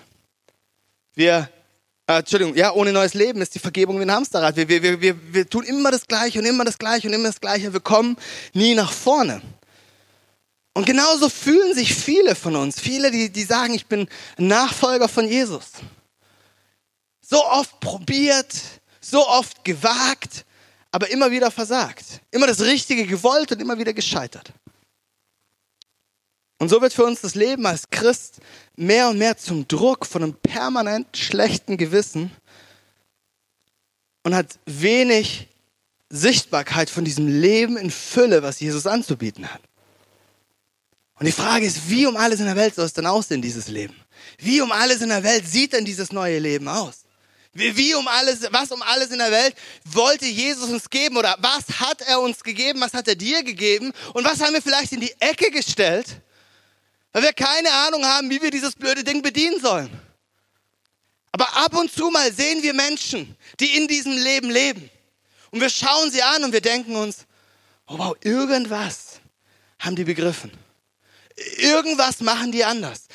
Wir, 1.16 1.50
äh, 2.08 2.20
Entschuldigung, 2.20 2.56
ja, 2.56 2.74
ohne 2.74 2.92
neues 2.92 3.14
Leben 3.14 3.42
ist 3.42 3.56
die 3.56 3.60
Vergebung 3.60 3.98
wie 3.98 4.04
ein 4.04 4.12
Hamsterrad. 4.12 4.56
Wir, 4.58 4.68
wir, 4.68 5.02
wir, 5.02 5.34
wir 5.34 5.50
tun 5.50 5.64
immer 5.64 5.90
das 5.90 6.08
Gleiche 6.08 6.40
und 6.40 6.46
immer 6.46 6.66
das 6.66 6.78
Gleiche 6.78 7.08
und 7.08 7.14
immer 7.14 7.30
das 7.30 7.42
Gleiche. 7.42 7.74
Wir 7.74 7.80
kommen 7.80 8.18
nie 8.54 8.76
nach 8.76 8.92
vorne. 8.92 9.42
Und 10.74 10.86
genauso 10.86 11.28
fühlen 11.30 11.74
sich 11.76 11.94
viele 11.94 12.36
von 12.36 12.56
uns, 12.56 12.80
viele, 12.80 13.12
die, 13.12 13.30
die 13.30 13.44
sagen, 13.44 13.74
ich 13.74 13.88
bin 13.88 14.08
Nachfolger 14.38 15.10
von 15.10 15.28
Jesus. 15.28 15.72
So 17.22 17.46
oft 17.46 17.80
probiert, 17.80 18.56
so 19.02 19.28
oft 19.28 19.66
gewagt, 19.66 20.46
aber 20.92 21.10
immer 21.10 21.32
wieder 21.32 21.52
versagt. 21.52 22.22
Immer 22.32 22.48
das 22.48 22.62
Richtige 22.62 23.06
gewollt 23.06 23.52
und 23.52 23.62
immer 23.62 23.78
wieder 23.78 23.94
gescheitert. 23.94 24.54
Und 26.58 26.70
so 26.70 26.80
wird 26.80 26.94
für 26.94 27.06
uns 27.06 27.22
das 27.22 27.36
Leben 27.36 27.66
als 27.66 27.90
Christ 27.90 28.40
mehr 28.76 29.10
und 29.10 29.18
mehr 29.18 29.36
zum 29.36 29.68
Druck 29.68 30.06
von 30.06 30.24
einem 30.24 30.36
permanent 30.36 31.18
schlechten 31.18 31.76
Gewissen 31.76 32.32
und 34.24 34.36
hat 34.36 34.60
wenig 34.66 35.48
Sichtbarkeit 36.10 36.90
von 36.90 37.04
diesem 37.04 37.28
Leben 37.28 37.78
in 37.78 37.90
Fülle, 37.90 38.44
was 38.44 38.60
Jesus 38.60 38.86
anzubieten 38.86 39.52
hat. 39.52 39.62
Und 41.22 41.28
die 41.28 41.34
Frage 41.34 41.68
ist, 41.68 41.88
wie 41.88 42.08
um 42.08 42.18
alles 42.18 42.40
in 42.40 42.48
der 42.48 42.56
Welt 42.56 42.74
soll 42.74 42.86
es 42.86 42.94
denn 42.94 43.06
aussehen, 43.06 43.44
dieses 43.44 43.68
Leben? 43.68 43.96
Wie 44.40 44.60
um 44.60 44.72
alles 44.72 45.02
in 45.02 45.10
der 45.10 45.22
Welt 45.22 45.48
sieht 45.48 45.72
denn 45.72 45.86
dieses 45.86 46.12
neue 46.12 46.40
Leben 46.40 46.68
aus? 46.68 47.04
Wie, 47.54 47.78
wie 47.78 47.94
um 47.94 48.08
alles, 48.08 48.40
was 48.50 48.72
um 48.72 48.82
alles 48.82 49.12
in 49.12 49.20
der 49.20 49.30
Welt 49.30 49.54
wollte 49.86 50.26
Jesus 50.26 50.72
uns 50.72 50.90
geben 50.90 51.18
oder 51.18 51.38
was 51.40 51.80
hat 51.80 52.02
er 52.02 52.20
uns 52.22 52.44
gegeben, 52.44 52.82
was 52.82 52.96
hat 52.96 53.08
er 53.08 53.14
dir 53.14 53.44
gegeben 53.44 53.94
und 54.16 54.26
was 54.26 54.42
haben 54.42 54.56
wir 54.56 54.64
vielleicht 54.64 54.94
in 54.94 55.00
die 55.00 55.14
Ecke 55.20 55.52
gestellt, 55.52 56.08
weil 57.12 57.22
wir 57.22 57.34
keine 57.34 57.72
Ahnung 57.72 58.04
haben, 58.04 58.28
wie 58.32 58.42
wir 58.42 58.50
dieses 58.50 58.74
blöde 58.74 59.04
Ding 59.04 59.22
bedienen 59.22 59.62
sollen. 59.62 59.92
Aber 61.34 61.56
ab 61.56 61.76
und 61.76 61.94
zu 61.94 62.10
mal 62.10 62.34
sehen 62.34 62.64
wir 62.64 62.74
Menschen, 62.74 63.38
die 63.60 63.78
in 63.78 63.88
diesem 63.88 64.14
Leben 64.14 64.50
leben. 64.50 64.90
Und 65.52 65.62
wir 65.62 65.70
schauen 65.70 66.10
sie 66.10 66.24
an 66.24 66.44
und 66.44 66.52
wir 66.52 66.62
denken 66.62 66.96
uns, 66.96 67.28
oh 67.86 68.00
wow, 68.00 68.18
irgendwas 68.24 69.20
haben 69.78 69.96
die 69.96 70.04
begriffen. 70.04 70.52
Irgendwas 71.58 72.20
machen 72.20 72.52
die 72.52 72.64
anders. 72.64 73.08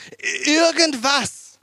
Irgendwas 0.45 1.59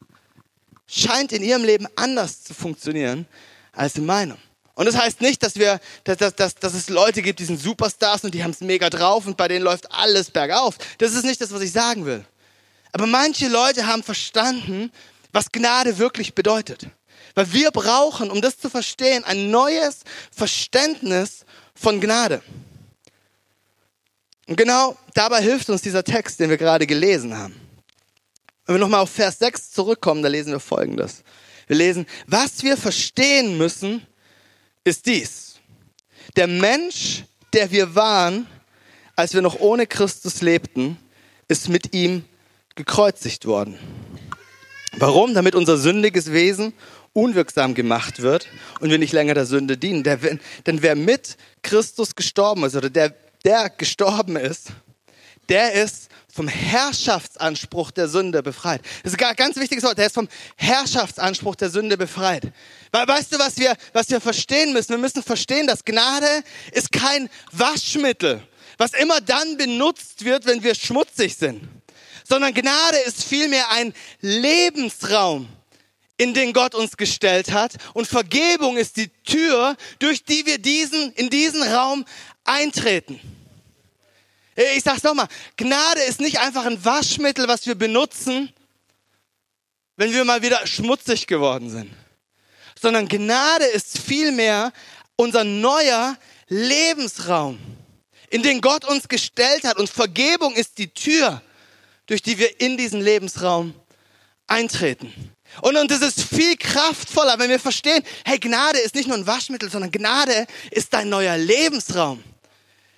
scheint 0.87 1.31
in 1.31 1.43
ihrem 1.43 1.63
Leben 1.63 1.87
anders 1.95 2.43
zu 2.43 2.53
funktionieren 2.53 3.27
als 3.71 3.95
in 3.95 4.05
meinem. 4.05 4.37
Und 4.75 4.85
das 4.85 4.97
heißt 4.97 5.21
nicht, 5.21 5.43
dass, 5.43 5.55
wir, 5.55 5.79
dass, 6.03 6.17
dass, 6.17 6.35
dass, 6.35 6.55
dass 6.55 6.73
es 6.73 6.89
Leute 6.89 7.21
gibt, 7.21 7.39
die 7.39 7.45
sind 7.45 7.61
Superstars 7.61 8.23
und 8.23 8.33
die 8.33 8.43
haben 8.43 8.51
es 8.51 8.61
mega 8.61 8.89
drauf 8.89 9.27
und 9.27 9.37
bei 9.37 9.47
denen 9.47 9.63
läuft 9.63 9.91
alles 9.91 10.31
bergauf. 10.31 10.77
Das 10.97 11.13
ist 11.13 11.25
nicht 11.25 11.41
das, 11.41 11.51
was 11.51 11.61
ich 11.61 11.71
sagen 11.71 12.05
will. 12.05 12.25
Aber 12.91 13.05
manche 13.05 13.47
Leute 13.47 13.85
haben 13.85 14.03
verstanden, 14.03 14.91
was 15.31 15.51
Gnade 15.51 15.97
wirklich 15.97 16.33
bedeutet. 16.33 16.87
Weil 17.35 17.51
wir 17.53 17.71
brauchen, 17.71 18.29
um 18.31 18.41
das 18.41 18.59
zu 18.59 18.69
verstehen, 18.69 19.23
ein 19.23 19.49
neues 19.51 20.01
Verständnis 20.31 21.45
von 21.75 21.99
Gnade. 21.99 22.41
Und 24.47 24.57
genau 24.57 24.97
dabei 25.13 25.41
hilft 25.41 25.69
uns 25.69 25.81
dieser 25.81 26.03
Text, 26.03 26.39
den 26.39 26.49
wir 26.49 26.57
gerade 26.57 26.85
gelesen 26.85 27.37
haben. 27.37 27.55
Wenn 28.65 28.75
wir 28.75 28.79
nochmal 28.79 29.01
auf 29.01 29.09
Vers 29.09 29.39
6 29.39 29.71
zurückkommen, 29.71 30.21
da 30.21 30.29
lesen 30.29 30.51
wir 30.51 30.59
Folgendes. 30.59 31.23
Wir 31.67 31.77
lesen, 31.77 32.05
was 32.27 32.63
wir 32.63 32.77
verstehen 32.77 33.57
müssen, 33.57 34.05
ist 34.83 35.05
dies. 35.05 35.55
Der 36.35 36.47
Mensch, 36.47 37.23
der 37.53 37.71
wir 37.71 37.95
waren, 37.95 38.47
als 39.15 39.33
wir 39.33 39.41
noch 39.41 39.59
ohne 39.59 39.87
Christus 39.87 40.41
lebten, 40.41 40.97
ist 41.47 41.69
mit 41.69 41.93
ihm 41.93 42.25
gekreuzigt 42.75 43.45
worden. 43.45 43.77
Warum? 44.97 45.33
Damit 45.33 45.55
unser 45.55 45.77
sündiges 45.77 46.31
Wesen 46.31 46.73
unwirksam 47.13 47.75
gemacht 47.75 48.21
wird 48.21 48.47
und 48.79 48.89
wir 48.89 48.97
nicht 48.97 49.13
länger 49.13 49.35
der 49.35 49.45
Sünde 49.45 49.77
dienen. 49.77 50.03
denn 50.03 50.81
wer 50.81 50.95
mit 50.95 51.37
Christus 51.61 52.15
gestorben 52.15 52.63
ist 52.63 52.75
oder 52.75 52.89
der 52.89 53.15
der 53.43 53.69
gestorben 53.69 54.35
ist, 54.35 54.69
der 55.49 55.73
ist 55.73 56.09
vom 56.33 56.47
Herrschaftsanspruch 56.47 57.91
der 57.91 58.07
Sünde 58.07 58.41
befreit. 58.41 58.81
Das 59.03 59.13
ist 59.13 59.23
ein 59.23 59.35
ganz 59.35 59.55
wichtiges 59.55 59.83
Wort. 59.83 59.99
Der 59.99 60.07
ist 60.07 60.15
vom 60.15 60.27
Herrschaftsanspruch 60.55 61.55
der 61.55 61.69
Sünde 61.69 61.95
befreit. 61.95 62.51
Weißt 62.91 63.31
du, 63.31 63.37
was 63.37 63.57
wir, 63.57 63.75
was 63.91 64.09
wir 64.09 64.19
verstehen 64.19 64.73
müssen? 64.73 64.89
Wir 64.89 64.97
müssen 64.97 65.21
verstehen, 65.21 65.67
dass 65.67 65.85
Gnade 65.85 66.43
ist 66.71 66.91
kein 66.91 67.29
Waschmittel, 67.51 68.41
was 68.77 68.93
immer 68.93 69.21
dann 69.21 69.57
benutzt 69.57 70.25
wird, 70.25 70.45
wenn 70.47 70.63
wir 70.63 70.73
schmutzig 70.73 71.35
sind. 71.35 71.61
Sondern 72.27 72.53
Gnade 72.53 72.97
ist 73.05 73.23
vielmehr 73.23 73.69
ein 73.69 73.93
Lebensraum, 74.21 75.47
in 76.17 76.33
den 76.33 76.53
Gott 76.53 76.73
uns 76.73 76.97
gestellt 76.97 77.51
hat. 77.51 77.73
Und 77.93 78.07
Vergebung 78.07 78.77
ist 78.77 78.97
die 78.97 79.09
Tür, 79.23 79.75
durch 79.99 80.23
die 80.23 80.45
wir 80.45 80.57
diesen, 80.57 81.11
in 81.13 81.29
diesen 81.29 81.61
Raum 81.61 82.05
eintreten. 82.43 83.19
Ich 84.55 84.83
sag's 84.83 85.03
nochmal, 85.03 85.27
Gnade 85.57 86.01
ist 86.01 86.19
nicht 86.19 86.39
einfach 86.39 86.65
ein 86.65 86.83
Waschmittel, 86.85 87.47
was 87.47 87.65
wir 87.65 87.75
benutzen, 87.75 88.53
wenn 89.95 90.13
wir 90.13 90.25
mal 90.25 90.41
wieder 90.41 90.65
schmutzig 90.67 91.27
geworden 91.27 91.69
sind, 91.69 91.91
sondern 92.79 93.07
Gnade 93.07 93.65
ist 93.65 93.97
vielmehr 93.97 94.71
unser 95.15 95.43
neuer 95.43 96.17
Lebensraum, 96.47 97.59
in 98.29 98.43
den 98.43 98.61
Gott 98.61 98.85
uns 98.85 99.07
gestellt 99.07 99.63
hat. 99.63 99.77
Und 99.77 99.89
Vergebung 99.89 100.53
ist 100.55 100.77
die 100.77 100.93
Tür, 100.93 101.41
durch 102.05 102.21
die 102.21 102.37
wir 102.37 102.59
in 102.59 102.77
diesen 102.77 103.01
Lebensraum 103.01 103.73
eintreten. 104.47 105.13
Und, 105.61 105.77
und 105.77 105.91
es 105.91 106.01
ist 106.01 106.23
viel 106.23 106.57
kraftvoller, 106.57 107.37
wenn 107.37 107.49
wir 107.49 107.59
verstehen, 107.59 108.03
hey, 108.25 108.39
Gnade 108.39 108.79
ist 108.79 108.95
nicht 108.95 109.07
nur 109.07 109.17
ein 109.17 109.27
Waschmittel, 109.27 109.69
sondern 109.69 109.91
Gnade 109.91 110.47
ist 110.71 110.93
dein 110.93 111.09
neuer 111.09 111.37
Lebensraum 111.37 112.23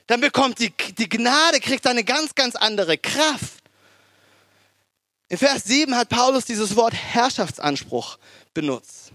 dann 0.08 0.22
bekommt 0.22 0.60
die, 0.60 0.72
die 0.98 1.10
Gnade, 1.10 1.60
kriegt 1.60 1.88
eine 1.88 2.04
ganz, 2.04 2.36
ganz 2.36 2.56
andere 2.56 2.98
Kraft. 2.98 3.63
In 5.28 5.38
Vers 5.38 5.63
7 5.63 5.96
hat 5.96 6.10
Paulus 6.10 6.46
dieses 6.46 6.76
Wort 6.76 6.94
Herrschaftsanspruch 6.94 8.18
benutzt. 8.54 9.12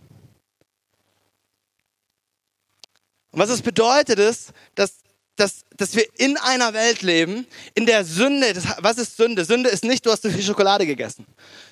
Und 3.31 3.39
was 3.39 3.51
es 3.51 3.63
bedeutet 3.63 4.19
ist, 4.19 4.51
dass, 4.75 4.95
dass, 5.37 5.65
dass 5.77 5.95
wir 5.95 6.05
in 6.17 6.37
einer 6.37 6.75
Welt 6.75 7.03
leben, 7.03 7.47
in 7.75 7.87
der 7.87 8.05
Sünde, 8.05 8.53
das, 8.53 8.65
was 8.79 8.99
ist 8.99 9.17
Sünde? 9.17 9.45
Sünde 9.45 9.71
ist 9.71 9.85
nicht, 9.85 10.05
du 10.05 10.11
hast 10.11 10.23
zu 10.23 10.33
viel 10.33 10.43
Schokolade 10.43 10.85
gegessen. 10.85 11.25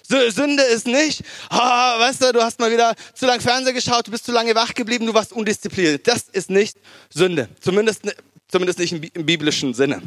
Sünde 0.04 0.62
ist 0.62 0.86
nicht, 0.86 1.22
oh, 1.50 1.56
weißt 1.56 2.22
du, 2.22 2.32
du 2.32 2.42
hast 2.42 2.60
mal 2.60 2.70
wieder 2.70 2.94
zu 3.14 3.26
lange 3.26 3.42
Fernsehen 3.42 3.74
geschaut, 3.74 4.06
du 4.06 4.12
bist 4.12 4.24
zu 4.24 4.32
lange 4.32 4.54
wach 4.54 4.72
geblieben, 4.72 5.04
du 5.06 5.14
warst 5.14 5.32
undiszipliniert. 5.32 6.06
Das 6.06 6.28
ist 6.30 6.48
nicht 6.48 6.78
Sünde. 7.10 7.48
Zumindest 7.60 8.02
Zumindest 8.48 8.78
nicht 8.78 8.92
im 8.92 9.26
biblischen 9.26 9.74
Sinne. 9.74 10.02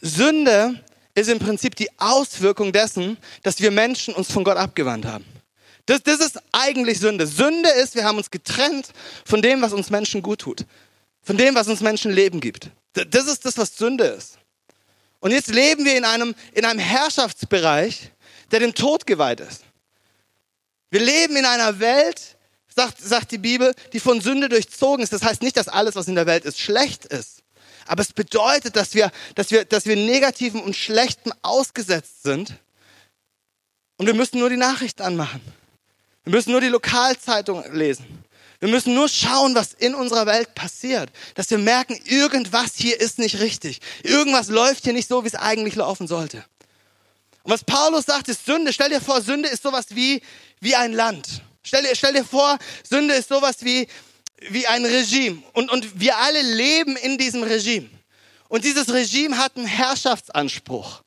Sünde 0.00 0.82
ist 1.14 1.28
im 1.28 1.38
Prinzip 1.38 1.76
die 1.76 1.88
Auswirkung 1.98 2.72
dessen, 2.72 3.16
dass 3.42 3.60
wir 3.60 3.70
Menschen 3.70 4.14
uns 4.14 4.30
von 4.30 4.44
Gott 4.44 4.56
abgewandt 4.56 5.06
haben. 5.06 5.24
Das, 5.86 6.02
das 6.02 6.20
ist 6.20 6.40
eigentlich 6.52 6.98
Sünde. 6.98 7.26
Sünde 7.26 7.68
ist, 7.68 7.94
wir 7.94 8.04
haben 8.04 8.16
uns 8.16 8.30
getrennt 8.30 8.88
von 9.24 9.42
dem, 9.42 9.62
was 9.62 9.72
uns 9.72 9.90
Menschen 9.90 10.22
gut 10.22 10.40
tut. 10.40 10.64
Von 11.22 11.36
dem, 11.36 11.54
was 11.54 11.68
uns 11.68 11.80
Menschen 11.80 12.12
Leben 12.12 12.40
gibt. 12.40 12.70
Das 12.92 13.26
ist 13.26 13.44
das, 13.44 13.56
was 13.56 13.76
Sünde 13.76 14.04
ist. 14.04 14.38
Und 15.20 15.30
jetzt 15.30 15.48
leben 15.48 15.84
wir 15.84 15.96
in 15.96 16.04
einem, 16.04 16.34
in 16.52 16.64
einem 16.64 16.78
Herrschaftsbereich, 16.78 18.10
der 18.50 18.60
dem 18.60 18.74
Tod 18.74 19.06
geweiht 19.06 19.40
ist. 19.40 19.62
Wir 20.90 21.00
leben 21.00 21.36
in 21.36 21.44
einer 21.44 21.80
Welt, 21.80 22.36
sagt, 22.74 23.00
sagt 23.00 23.32
die 23.32 23.38
Bibel, 23.38 23.74
die 23.92 24.00
von 24.00 24.20
Sünde 24.20 24.48
durchzogen 24.48 25.02
ist. 25.02 25.12
Das 25.12 25.22
heißt 25.22 25.42
nicht, 25.42 25.56
dass 25.56 25.68
alles, 25.68 25.96
was 25.96 26.08
in 26.08 26.14
der 26.14 26.26
Welt 26.26 26.44
ist, 26.44 26.60
schlecht 26.60 27.06
ist. 27.06 27.43
Aber 27.86 28.02
es 28.02 28.12
bedeutet, 28.12 28.76
dass 28.76 28.94
wir, 28.94 29.10
dass 29.34 29.50
wir, 29.50 29.64
dass 29.64 29.86
wir 29.86 29.96
negativen 29.96 30.60
und 30.60 30.76
schlechten 30.76 31.32
ausgesetzt 31.42 32.22
sind. 32.22 32.54
Und 33.96 34.06
wir 34.06 34.14
müssen 34.14 34.38
nur 34.38 34.50
die 34.50 34.56
Nachrichten 34.56 35.02
anmachen. 35.02 35.40
Wir 36.24 36.32
müssen 36.32 36.52
nur 36.52 36.60
die 36.60 36.68
Lokalzeitung 36.68 37.64
lesen. 37.72 38.24
Wir 38.60 38.68
müssen 38.68 38.94
nur 38.94 39.08
schauen, 39.08 39.54
was 39.54 39.74
in 39.74 39.94
unserer 39.94 40.24
Welt 40.26 40.54
passiert. 40.54 41.10
Dass 41.34 41.50
wir 41.50 41.58
merken, 41.58 42.00
irgendwas 42.04 42.72
hier 42.76 42.98
ist 42.98 43.18
nicht 43.18 43.40
richtig. 43.40 43.80
Irgendwas 44.02 44.48
läuft 44.48 44.84
hier 44.84 44.94
nicht 44.94 45.08
so, 45.08 45.22
wie 45.22 45.28
es 45.28 45.34
eigentlich 45.34 45.74
laufen 45.74 46.06
sollte. 46.06 46.44
Und 47.42 47.52
was 47.52 47.62
Paulus 47.62 48.06
sagt, 48.06 48.28
ist 48.28 48.46
Sünde. 48.46 48.72
Stell 48.72 48.88
dir 48.88 49.02
vor, 49.02 49.20
Sünde 49.20 49.50
ist 49.50 49.62
sowas 49.62 49.86
wie, 49.90 50.22
wie 50.60 50.74
ein 50.74 50.94
Land. 50.94 51.42
Stell 51.62 51.82
dir, 51.82 51.94
stell 51.94 52.14
dir 52.14 52.24
vor, 52.24 52.58
Sünde 52.88 53.14
ist 53.14 53.28
sowas 53.28 53.56
wie, 53.60 53.86
wie 54.48 54.66
ein 54.66 54.84
Regime. 54.84 55.42
Und, 55.52 55.70
und 55.70 56.00
wir 56.00 56.16
alle 56.18 56.42
leben 56.42 56.96
in 56.96 57.18
diesem 57.18 57.42
Regime. 57.42 57.88
Und 58.48 58.64
dieses 58.64 58.92
Regime 58.92 59.38
hat 59.38 59.56
einen 59.56 59.66
Herrschaftsanspruch. 59.66 61.02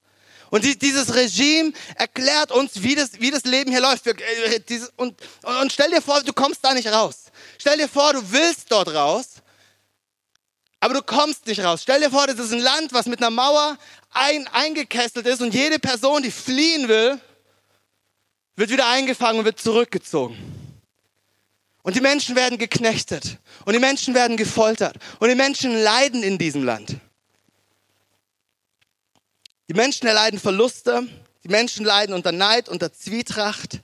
Und 0.50 0.64
die, 0.64 0.78
dieses 0.78 1.14
Regime 1.14 1.74
erklärt 1.96 2.52
uns, 2.52 2.82
wie 2.82 2.96
das, 2.96 3.20
wie 3.20 3.32
das 3.32 3.44
Leben 3.44 3.72
hier 3.72 3.82
läuft. 3.82 4.08
Äh, 4.08 4.62
und, 4.96 5.16
und 5.62 5.72
stell 5.72 5.90
dir 5.92 6.02
vor, 6.02 6.22
du 6.22 6.34
kommst 6.34 6.64
da 6.64 6.74
nicht 6.74 6.88
raus. 6.88 7.26
Stell 7.58 7.78
dir 7.78 7.90
vor, 7.90 8.14
du 8.14 8.32
willst 8.32 8.72
dort 8.72 8.94
raus, 8.94 9.26
aber 10.80 10.96
du 10.96 11.02
kommst 11.02 11.48
nicht 11.48 11.60
raus. 11.62 11.82
Stell 11.84 12.00
dir 12.02 12.10
vor, 12.10 12.28
das 12.28 12.40
ist 12.40 12.54
ein 12.54 12.60
Land, 12.60 12.94
was 12.94 13.08
mit 13.08 13.20
einer 13.20 13.32
Mauer 13.32 13.78
ein, 14.12 14.48
eingekesselt 14.48 15.26
ist 15.26 15.42
und 15.42 15.54
jede 15.54 15.80
Person, 15.80 16.24
die 16.24 16.32
fliehen 16.32 16.88
will, 16.88 17.20
wird 18.56 18.70
wieder 18.70 18.88
eingefangen 18.88 19.40
und 19.40 19.46
wird 19.46 19.60
zurückgezogen. 19.60 20.57
Und 21.88 21.96
die 21.96 22.02
Menschen 22.02 22.36
werden 22.36 22.58
geknechtet 22.58 23.38
und 23.64 23.72
die 23.72 23.80
Menschen 23.80 24.14
werden 24.14 24.36
gefoltert 24.36 24.98
und 25.22 25.30
die 25.30 25.36
Menschen 25.36 25.74
leiden 25.74 26.22
in 26.22 26.38
diesem 26.38 26.66
Land. 26.66 26.98
Die 29.70 29.74
Menschen 29.74 30.06
erleiden 30.06 30.38
Verluste, 30.38 31.08
die 31.46 31.48
Menschen 31.48 31.86
leiden 31.86 32.14
unter 32.14 32.34
Neid, 32.34 32.68
unter 32.68 32.92
Zwietracht. 32.92 33.80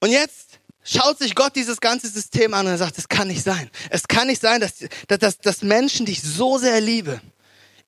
Und 0.00 0.10
jetzt 0.10 0.60
schaut 0.84 1.18
sich 1.18 1.34
Gott 1.34 1.56
dieses 1.56 1.80
ganze 1.80 2.10
System 2.10 2.52
an 2.52 2.66
und 2.66 2.76
sagt, 2.76 2.98
es 2.98 3.08
kann 3.08 3.28
nicht 3.28 3.42
sein. 3.42 3.70
Es 3.88 4.06
kann 4.06 4.26
nicht 4.26 4.42
sein, 4.42 4.60
dass, 4.60 4.84
dass, 5.08 5.38
dass 5.38 5.62
Menschen, 5.62 6.04
die 6.04 6.12
ich 6.12 6.22
so 6.22 6.58
sehr 6.58 6.82
liebe, 6.82 7.18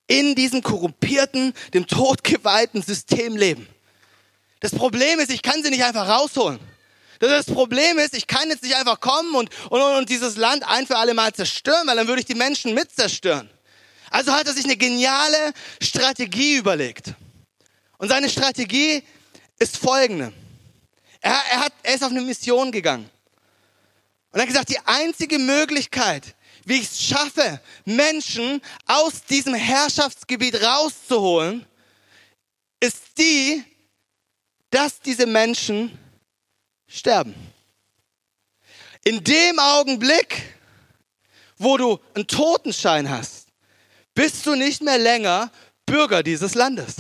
in 0.07 0.35
diesem 0.35 0.63
korrumpierten, 0.63 1.53
dem 1.75 1.87
Tod 1.87 2.25
geweihten 2.25 2.81
System 2.81 3.37
leben. 3.37 3.69
Das 4.61 4.75
Problem 4.75 5.21
ist, 5.21 5.31
ich 5.31 5.43
kann 5.43 5.63
sie 5.63 5.69
nicht 5.69 5.85
einfach 5.85 6.09
rausholen. 6.09 6.61
Das 7.19 7.47
Problem 7.47 7.99
ist, 7.99 8.15
ich 8.15 8.27
kann 8.27 8.49
jetzt 8.49 8.63
nicht 8.63 8.77
einfach 8.77 9.01
kommen 9.01 9.35
und, 9.35 9.51
und, 9.71 9.81
und 9.81 10.09
dieses 10.09 10.37
Land 10.37 10.67
ein 10.69 10.87
für 10.87 10.97
alle 10.97 11.15
Mal 11.15 11.33
zerstören, 11.33 11.87
weil 11.87 11.97
dann 11.97 12.07
würde 12.07 12.21
ich 12.21 12.27
die 12.27 12.35
Menschen 12.35 12.75
mit 12.75 12.95
zerstören. 12.95 13.51
Also 14.11 14.33
hat 14.33 14.47
er 14.47 14.55
sich 14.55 14.65
eine 14.65 14.77
geniale 14.77 15.53
Strategie 15.83 16.57
überlegt. 16.57 17.15
Und 17.99 18.09
seine 18.09 18.29
Strategie 18.29 19.03
ist 19.59 19.77
folgende. 19.77 20.33
Er, 21.21 21.33
er, 21.51 21.61
hat, 21.61 21.73
er 21.83 21.95
ist 21.95 22.05
auf 22.05 22.11
eine 22.11 22.21
Mission 22.21 22.71
gegangen. 22.71 23.11
Und 24.31 24.39
er 24.39 24.43
hat 24.43 24.49
gesagt, 24.49 24.69
die 24.69 24.79
einzige 24.85 25.39
Möglichkeit, 25.39 26.37
wie 26.65 26.77
ich 26.77 26.85
es 26.85 27.03
schaffe, 27.03 27.61
Menschen 27.85 28.61
aus 28.87 29.25
diesem 29.25 29.55
Herrschaftsgebiet 29.55 30.63
rauszuholen, 30.63 31.67
ist 32.81 33.19
die, 33.19 33.65
dass 34.71 35.01
diese 35.01 35.27
Menschen 35.27 35.99
sterben. 36.89 37.35
In 39.05 39.23
dem 39.23 39.59
Augenblick, 39.59 40.43
wo 41.59 41.77
du 41.77 42.01
einen 42.15 42.27
Totenschein 42.27 43.09
hast, 43.09 43.47
bist 44.15 44.45
du 44.47 44.55
nicht 44.55 44.83
mehr 44.83 44.99
länger 44.99 45.53
Bürger 45.87 46.23
dieses 46.23 46.55
Landes. 46.55 46.97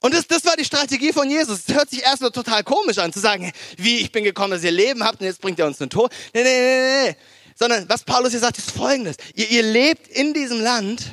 Und 0.00 0.14
das, 0.14 0.26
das 0.26 0.44
war 0.46 0.56
die 0.56 0.64
Strategie 0.64 1.12
von 1.12 1.28
Jesus. 1.28 1.68
Es 1.68 1.74
hört 1.74 1.90
sich 1.90 2.02
erstmal 2.02 2.30
total 2.30 2.64
komisch 2.64 2.98
an, 2.98 3.12
zu 3.12 3.20
sagen, 3.20 3.52
wie 3.76 3.98
ich 3.98 4.10
bin 4.10 4.24
gekommen, 4.24 4.52
dass 4.52 4.64
ihr 4.64 4.70
Leben 4.70 5.04
habt 5.04 5.20
und 5.20 5.26
jetzt 5.26 5.42
bringt 5.42 5.58
ihr 5.58 5.66
uns 5.66 5.76
den 5.76 5.90
Tod. 5.90 6.10
Nee, 6.32 6.42
nee, 6.42 6.60
nee, 6.60 7.08
nee. 7.08 7.16
Sondern 7.54 7.86
was 7.88 8.02
Paulus 8.04 8.30
hier 8.30 8.40
sagt, 8.40 8.56
ist 8.56 8.70
folgendes. 8.70 9.16
Ihr, 9.34 9.50
ihr 9.50 9.62
lebt 9.62 10.08
in 10.08 10.32
diesem 10.32 10.60
Land, 10.60 11.04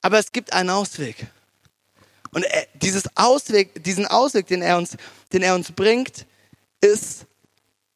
aber 0.00 0.20
es 0.20 0.30
gibt 0.30 0.52
einen 0.52 0.70
Ausweg. 0.70 1.26
Und 2.30 2.44
er, 2.44 2.66
dieses 2.74 3.04
Ausweg, 3.16 3.82
diesen 3.82 4.06
Ausweg, 4.06 4.46
den 4.46 4.62
er 4.62 4.78
uns, 4.78 4.96
den 5.32 5.42
er 5.42 5.56
uns 5.56 5.72
bringt, 5.72 6.26
ist, 6.84 7.26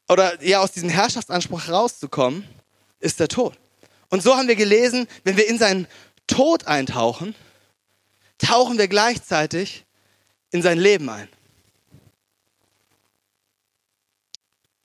oder 0.07 0.41
ja, 0.43 0.59
aus 0.59 0.71
diesem 0.71 0.89
Herrschaftsanspruch 0.89 1.69
rauszukommen, 1.69 2.47
ist 2.99 3.19
der 3.19 3.27
Tod. 3.27 3.57
Und 4.09 4.23
so 4.23 4.35
haben 4.35 4.47
wir 4.47 4.55
gelesen, 4.55 5.07
wenn 5.23 5.37
wir 5.37 5.47
in 5.47 5.59
seinen 5.59 5.87
Tod 6.25 6.65
eintauchen, 6.67 7.35
tauchen 8.39 8.77
wir 8.77 8.87
gleichzeitig 8.87 9.85
in 10.51 10.61
sein 10.61 10.79
Leben 10.79 11.09
ein. 11.09 11.29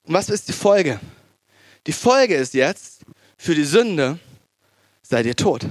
Und 0.02 0.14
was 0.14 0.28
ist 0.28 0.48
die 0.48 0.52
Folge? 0.52 1.00
Die 1.86 1.92
Folge 1.92 2.34
ist 2.34 2.52
jetzt, 2.52 3.00
für 3.38 3.54
die 3.54 3.64
Sünde 3.64 4.18
seid 5.02 5.24
ihr 5.24 5.36
tot. 5.36 5.66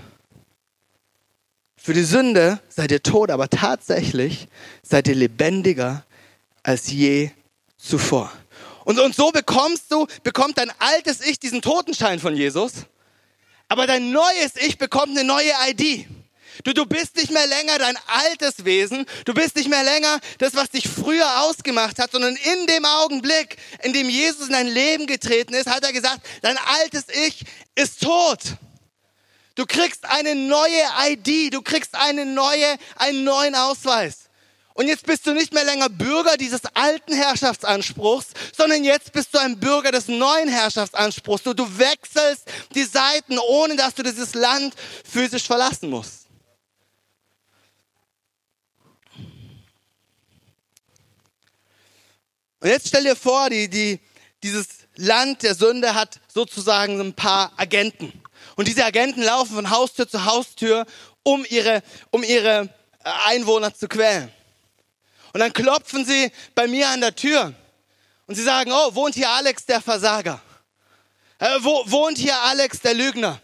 Für 1.75 1.93
die 1.93 2.03
Sünde 2.03 2.59
seid 2.69 2.91
ihr 2.91 3.03
tot, 3.03 3.29
aber 3.29 3.49
tatsächlich 3.49 4.47
seid 4.81 5.07
ihr 5.07 5.15
lebendiger 5.15 6.05
als 6.63 6.89
je 6.89 7.29
zuvor. 7.83 8.31
Und, 8.85 8.99
und 8.99 9.15
so 9.15 9.31
bekommst 9.31 9.91
du, 9.91 10.07
bekommt 10.23 10.57
dein 10.57 10.71
altes 10.79 11.21
Ich 11.21 11.39
diesen 11.39 11.61
Totenschein 11.61 12.19
von 12.19 12.35
Jesus, 12.35 12.73
aber 13.69 13.87
dein 13.87 14.11
neues 14.11 14.55
Ich 14.57 14.77
bekommt 14.77 15.17
eine 15.17 15.23
neue 15.23 15.51
ID. 15.67 16.07
Du, 16.63 16.73
du 16.73 16.85
bist 16.85 17.15
nicht 17.15 17.31
mehr 17.31 17.47
länger 17.47 17.79
dein 17.79 17.97
altes 18.07 18.63
Wesen, 18.63 19.07
du 19.25 19.33
bist 19.33 19.55
nicht 19.55 19.69
mehr 19.69 19.83
länger 19.83 20.19
das, 20.37 20.53
was 20.53 20.69
dich 20.69 20.87
früher 20.87 21.41
ausgemacht 21.41 21.97
hat, 21.97 22.11
sondern 22.11 22.35
in 22.35 22.67
dem 22.67 22.85
Augenblick, 22.85 23.57
in 23.81 23.93
dem 23.93 24.07
Jesus 24.07 24.47
in 24.47 24.53
dein 24.53 24.67
Leben 24.67 25.07
getreten 25.07 25.55
ist, 25.55 25.67
hat 25.67 25.83
er 25.83 25.91
gesagt, 25.91 26.21
dein 26.41 26.57
altes 26.81 27.05
Ich 27.25 27.43
ist 27.75 28.03
tot. 28.03 28.39
Du 29.55 29.65
kriegst 29.65 30.05
eine 30.05 30.35
neue 30.35 30.83
ID, 31.09 31.53
du 31.53 31.61
kriegst 31.61 31.95
eine 31.95 32.25
neue, 32.25 32.77
einen 32.97 33.23
neuen 33.23 33.55
Ausweis. 33.55 34.22
Und 34.75 34.87
jetzt 34.87 35.05
bist 35.05 35.27
du 35.27 35.33
nicht 35.33 35.53
mehr 35.53 35.63
länger 35.63 35.89
Bürger 35.89 36.35
dieses 36.35 36.61
alten 36.73 37.13
Herrschaftsanspruchs, 37.13 38.27
sondern 38.55 38.83
jetzt 38.83 39.11
bist 39.13 39.33
du 39.33 39.37
ein 39.37 39.59
Bürger 39.59 39.91
des 39.91 40.07
neuen 40.07 40.49
Herrschaftsanspruchs. 40.49 41.43
Du, 41.43 41.53
du 41.53 41.77
wechselst 41.77 42.45
die 42.73 42.83
Seiten, 42.83 43.37
ohne 43.37 43.75
dass 43.75 43.93
du 43.93 44.01
dieses 44.01 44.33
Land 44.33 44.73
physisch 45.07 45.43
verlassen 45.43 45.89
musst. 45.89 46.23
Und 52.59 52.69
jetzt 52.69 52.87
stell 52.87 53.03
dir 53.03 53.15
vor, 53.15 53.49
die, 53.49 53.69
die, 53.69 53.99
dieses 54.41 54.67
Land 54.95 55.43
der 55.43 55.53
Sünde 55.53 55.93
hat 55.93 56.19
sozusagen 56.33 56.99
ein 56.99 57.13
paar 57.13 57.51
Agenten. 57.57 58.23
Und 58.55 58.67
diese 58.67 58.85
Agenten 58.85 59.21
laufen 59.21 59.53
von 59.55 59.69
Haustür 59.69 60.07
zu 60.07 60.25
Haustür, 60.25 60.85
um 61.23 61.45
ihre, 61.49 61.83
um 62.09 62.23
ihre 62.23 62.69
Einwohner 63.25 63.75
zu 63.75 63.87
quälen. 63.87 64.31
Und 65.33 65.39
dann 65.39 65.51
klopfen 65.51 66.05
sie 66.05 66.31
bei 66.55 66.67
mir 66.67 66.87
an 66.89 67.01
der 67.01 67.15
Tür 67.15 67.53
und 68.27 68.35
sie 68.35 68.43
sagen, 68.43 68.71
oh, 68.71 68.95
wohnt 68.95 69.15
hier 69.15 69.29
Alex 69.29 69.65
der 69.65 69.81
Versager? 69.81 70.39
Äh, 71.39 71.57
wo, 71.59 71.83
wohnt 71.87 72.17
hier 72.17 72.39
Alex 72.39 72.79
der 72.79 72.93
Lügner? 72.93 73.41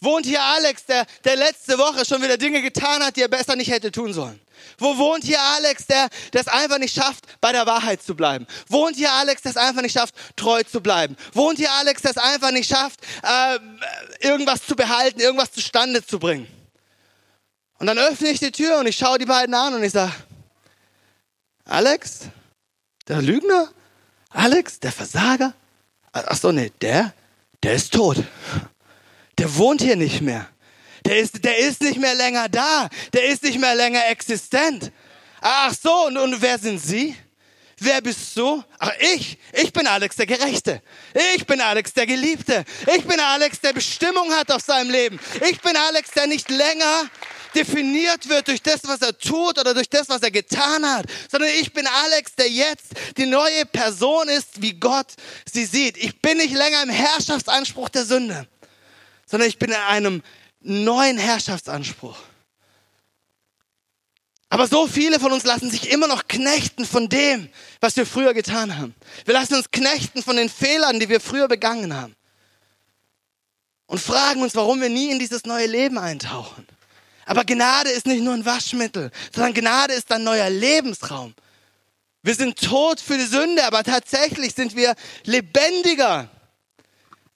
Wohnt 0.00 0.26
hier 0.26 0.42
Alex, 0.42 0.84
der, 0.84 1.06
der 1.24 1.36
letzte 1.36 1.78
Woche 1.78 2.04
schon 2.04 2.20
wieder 2.20 2.36
Dinge 2.36 2.60
getan 2.60 3.02
hat, 3.02 3.16
die 3.16 3.22
er 3.22 3.28
besser 3.28 3.56
nicht 3.56 3.70
hätte 3.70 3.90
tun 3.90 4.12
sollen? 4.12 4.38
Wo 4.78 4.96
wohnt 4.98 5.24
hier 5.24 5.40
Alex, 5.40 5.86
der 5.86 6.08
es 6.32 6.48
einfach 6.48 6.78
nicht 6.78 6.94
schafft, 6.94 7.24
bei 7.40 7.52
der 7.52 7.64
Wahrheit 7.64 8.02
zu 8.02 8.14
bleiben? 8.14 8.46
Wohnt 8.68 8.96
hier 8.96 9.12
Alex, 9.12 9.42
der 9.42 9.52
es 9.52 9.56
einfach 9.56 9.82
nicht 9.82 9.92
schafft, 9.92 10.14
treu 10.36 10.62
zu 10.64 10.80
bleiben? 10.80 11.16
Wohnt 11.32 11.58
hier 11.58 11.72
Alex, 11.72 12.02
der 12.02 12.10
es 12.10 12.18
einfach 12.18 12.50
nicht 12.50 12.68
schafft, 12.68 13.00
äh, 13.22 13.58
irgendwas 14.20 14.66
zu 14.66 14.74
behalten, 14.74 15.20
irgendwas 15.20 15.52
zustande 15.52 16.04
zu 16.04 16.18
bringen? 16.18 16.48
Und 17.78 17.86
dann 17.86 17.98
öffne 17.98 18.28
ich 18.28 18.40
die 18.40 18.52
Tür 18.52 18.78
und 18.78 18.86
ich 18.86 18.96
schaue 18.96 19.18
die 19.18 19.26
beiden 19.26 19.54
an 19.54 19.74
und 19.74 19.82
ich 19.82 19.92
sage, 19.92 20.12
Alex, 21.64 22.20
der 23.08 23.22
Lügner? 23.22 23.70
Alex, 24.30 24.80
der 24.80 24.92
Versager? 24.92 25.54
Ach 26.12 26.36
so, 26.36 26.52
nee, 26.52 26.70
der, 26.80 27.14
der 27.62 27.74
ist 27.74 27.92
tot. 27.92 28.22
Der 29.38 29.56
wohnt 29.56 29.80
hier 29.80 29.96
nicht 29.96 30.20
mehr. 30.20 30.48
Der 31.04 31.18
ist, 31.18 31.44
der 31.44 31.58
ist 31.58 31.80
nicht 31.82 31.98
mehr 31.98 32.14
länger 32.14 32.48
da. 32.48 32.88
Der 33.12 33.26
ist 33.26 33.42
nicht 33.42 33.58
mehr 33.58 33.74
länger 33.74 34.06
existent. 34.08 34.92
Ach 35.40 35.74
so, 35.74 36.06
und, 36.06 36.16
und 36.16 36.40
wer 36.40 36.58
sind 36.58 36.78
Sie? 36.78 37.16
Wer 37.78 38.00
bist 38.00 38.36
du? 38.36 38.62
Ach, 38.78 38.92
ich. 39.00 39.38
Ich 39.52 39.72
bin 39.72 39.86
Alex 39.86 40.16
der 40.16 40.26
Gerechte. 40.26 40.80
Ich 41.34 41.46
bin 41.46 41.60
Alex 41.60 41.92
der 41.92 42.06
Geliebte. 42.06 42.64
Ich 42.96 43.04
bin 43.04 43.18
Alex, 43.18 43.60
der 43.60 43.72
Bestimmung 43.72 44.32
hat 44.32 44.50
auf 44.52 44.62
seinem 44.62 44.90
Leben. 44.90 45.18
Ich 45.50 45.60
bin 45.60 45.76
Alex, 45.76 46.10
der 46.12 46.26
nicht 46.26 46.48
länger 46.48 47.10
definiert 47.54 48.28
wird 48.28 48.48
durch 48.48 48.62
das, 48.62 48.80
was 48.84 49.00
er 49.00 49.16
tut 49.16 49.58
oder 49.58 49.74
durch 49.74 49.88
das, 49.88 50.08
was 50.08 50.22
er 50.22 50.30
getan 50.30 50.84
hat, 50.86 51.06
sondern 51.30 51.50
ich 51.60 51.72
bin 51.72 51.86
Alex, 51.86 52.34
der 52.34 52.50
jetzt 52.50 52.86
die 53.16 53.26
neue 53.26 53.66
Person 53.66 54.28
ist, 54.28 54.60
wie 54.60 54.72
Gott 54.74 55.14
sie 55.50 55.64
sieht. 55.64 55.96
Ich 55.96 56.20
bin 56.20 56.38
nicht 56.38 56.54
länger 56.54 56.82
im 56.82 56.90
Herrschaftsanspruch 56.90 57.88
der 57.88 58.04
Sünde, 58.04 58.46
sondern 59.26 59.48
ich 59.48 59.58
bin 59.58 59.70
in 59.70 59.76
einem 59.76 60.22
neuen 60.60 61.18
Herrschaftsanspruch. 61.18 62.16
Aber 64.54 64.68
so 64.68 64.86
viele 64.86 65.18
von 65.18 65.32
uns 65.32 65.42
lassen 65.42 65.68
sich 65.68 65.90
immer 65.90 66.06
noch 66.06 66.28
knechten 66.28 66.86
von 66.86 67.08
dem, 67.08 67.48
was 67.80 67.96
wir 67.96 68.06
früher 68.06 68.34
getan 68.34 68.78
haben. 68.78 68.94
Wir 69.24 69.34
lassen 69.34 69.54
uns 69.54 69.72
knechten 69.72 70.22
von 70.22 70.36
den 70.36 70.48
Fehlern, 70.48 71.00
die 71.00 71.08
wir 71.08 71.20
früher 71.20 71.48
begangen 71.48 71.92
haben. 71.92 72.14
Und 73.86 74.00
fragen 74.00 74.42
uns, 74.42 74.54
warum 74.54 74.80
wir 74.80 74.88
nie 74.88 75.10
in 75.10 75.18
dieses 75.18 75.44
neue 75.44 75.66
Leben 75.66 75.98
eintauchen. 75.98 76.66
Aber 77.26 77.44
Gnade 77.44 77.90
ist 77.90 78.06
nicht 78.06 78.22
nur 78.22 78.34
ein 78.34 78.44
Waschmittel, 78.44 79.10
sondern 79.34 79.54
Gnade 79.54 79.94
ist 79.94 80.10
ein 80.12 80.24
neuer 80.24 80.50
Lebensraum. 80.50 81.34
Wir 82.22 82.34
sind 82.34 82.58
tot 82.58 83.00
für 83.00 83.18
die 83.18 83.26
Sünde, 83.26 83.64
aber 83.64 83.84
tatsächlich 83.84 84.54
sind 84.54 84.74
wir 84.74 84.94
lebendiger 85.24 86.28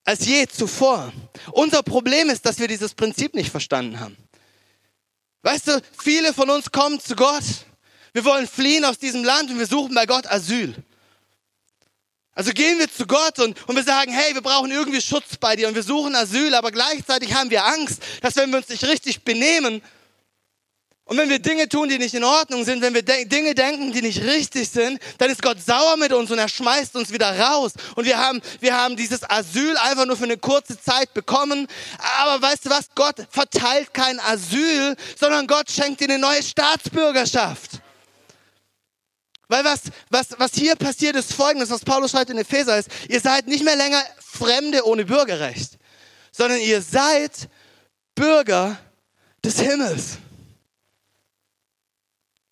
als 0.04 0.24
je 0.24 0.46
zuvor. 0.46 1.12
Unser 1.52 1.82
Problem 1.82 2.30
ist, 2.30 2.46
dass 2.46 2.58
wir 2.58 2.68
dieses 2.68 2.94
Prinzip 2.94 3.34
nicht 3.34 3.50
verstanden 3.50 4.00
haben. 4.00 4.16
Weißt 5.42 5.68
du, 5.68 5.82
viele 5.98 6.32
von 6.32 6.48
uns 6.48 6.72
kommen 6.72 6.98
zu 7.00 7.14
Gott. 7.14 7.44
Wir 8.14 8.24
wollen 8.24 8.48
fliehen 8.48 8.84
aus 8.86 8.98
diesem 8.98 9.22
Land 9.22 9.50
und 9.50 9.58
wir 9.58 9.66
suchen 9.66 9.94
bei 9.94 10.06
Gott 10.06 10.26
Asyl. 10.26 10.74
Also 12.38 12.52
gehen 12.52 12.78
wir 12.78 12.88
zu 12.88 13.04
Gott 13.04 13.40
und, 13.40 13.56
und 13.66 13.74
wir 13.74 13.82
sagen, 13.82 14.12
hey, 14.12 14.32
wir 14.32 14.42
brauchen 14.42 14.70
irgendwie 14.70 15.00
Schutz 15.00 15.36
bei 15.40 15.56
dir 15.56 15.66
und 15.66 15.74
wir 15.74 15.82
suchen 15.82 16.14
Asyl, 16.14 16.54
aber 16.54 16.70
gleichzeitig 16.70 17.34
haben 17.34 17.50
wir 17.50 17.64
Angst, 17.64 18.00
dass 18.22 18.36
wenn 18.36 18.50
wir 18.50 18.58
uns 18.58 18.68
nicht 18.68 18.84
richtig 18.84 19.24
benehmen, 19.24 19.82
und 21.04 21.16
wenn 21.16 21.30
wir 21.30 21.40
Dinge 21.40 21.68
tun, 21.68 21.88
die 21.88 21.98
nicht 21.98 22.14
in 22.14 22.22
Ordnung 22.22 22.64
sind, 22.64 22.80
wenn 22.80 22.94
wir 22.94 23.02
de 23.02 23.24
Dinge 23.24 23.54
denken, 23.54 23.92
die 23.92 24.02
nicht 24.02 24.22
richtig 24.22 24.68
sind, 24.68 25.00
dann 25.16 25.30
ist 25.30 25.42
Gott 25.42 25.56
sauer 25.60 25.96
mit 25.96 26.12
uns 26.12 26.30
und 26.30 26.38
er 26.38 26.48
schmeißt 26.48 26.94
uns 26.96 27.10
wieder 27.10 27.36
raus. 27.36 27.72
Und 27.96 28.04
wir 28.04 28.18
haben, 28.18 28.42
wir 28.60 28.76
haben 28.76 28.94
dieses 28.94 29.28
Asyl 29.28 29.74
einfach 29.78 30.04
nur 30.04 30.18
für 30.18 30.24
eine 30.24 30.36
kurze 30.36 30.78
Zeit 30.78 31.14
bekommen. 31.14 31.66
Aber 32.20 32.42
weißt 32.42 32.66
du 32.66 32.70
was? 32.70 32.90
Gott 32.94 33.16
verteilt 33.30 33.94
kein 33.94 34.20
Asyl, 34.20 34.96
sondern 35.18 35.46
Gott 35.46 35.70
schenkt 35.70 36.02
dir 36.02 36.10
eine 36.10 36.18
neue 36.18 36.42
Staatsbürgerschaft. 36.42 37.80
Weil 39.48 39.64
was, 39.64 39.80
was, 40.10 40.28
was 40.38 40.54
hier 40.54 40.76
passiert 40.76 41.16
ist 41.16 41.32
folgendes, 41.32 41.70
was 41.70 41.84
Paulus 41.84 42.10
schreibt 42.10 42.30
in 42.30 42.38
Epheser 42.38 42.78
ist, 42.78 42.90
ihr 43.08 43.20
seid 43.20 43.46
nicht 43.46 43.64
mehr 43.64 43.76
länger 43.76 44.02
Fremde 44.18 44.86
ohne 44.86 45.06
Bürgerrecht, 45.06 45.78
sondern 46.30 46.60
ihr 46.60 46.82
seid 46.82 47.48
Bürger 48.14 48.78
des 49.42 49.58
Himmels. 49.58 50.18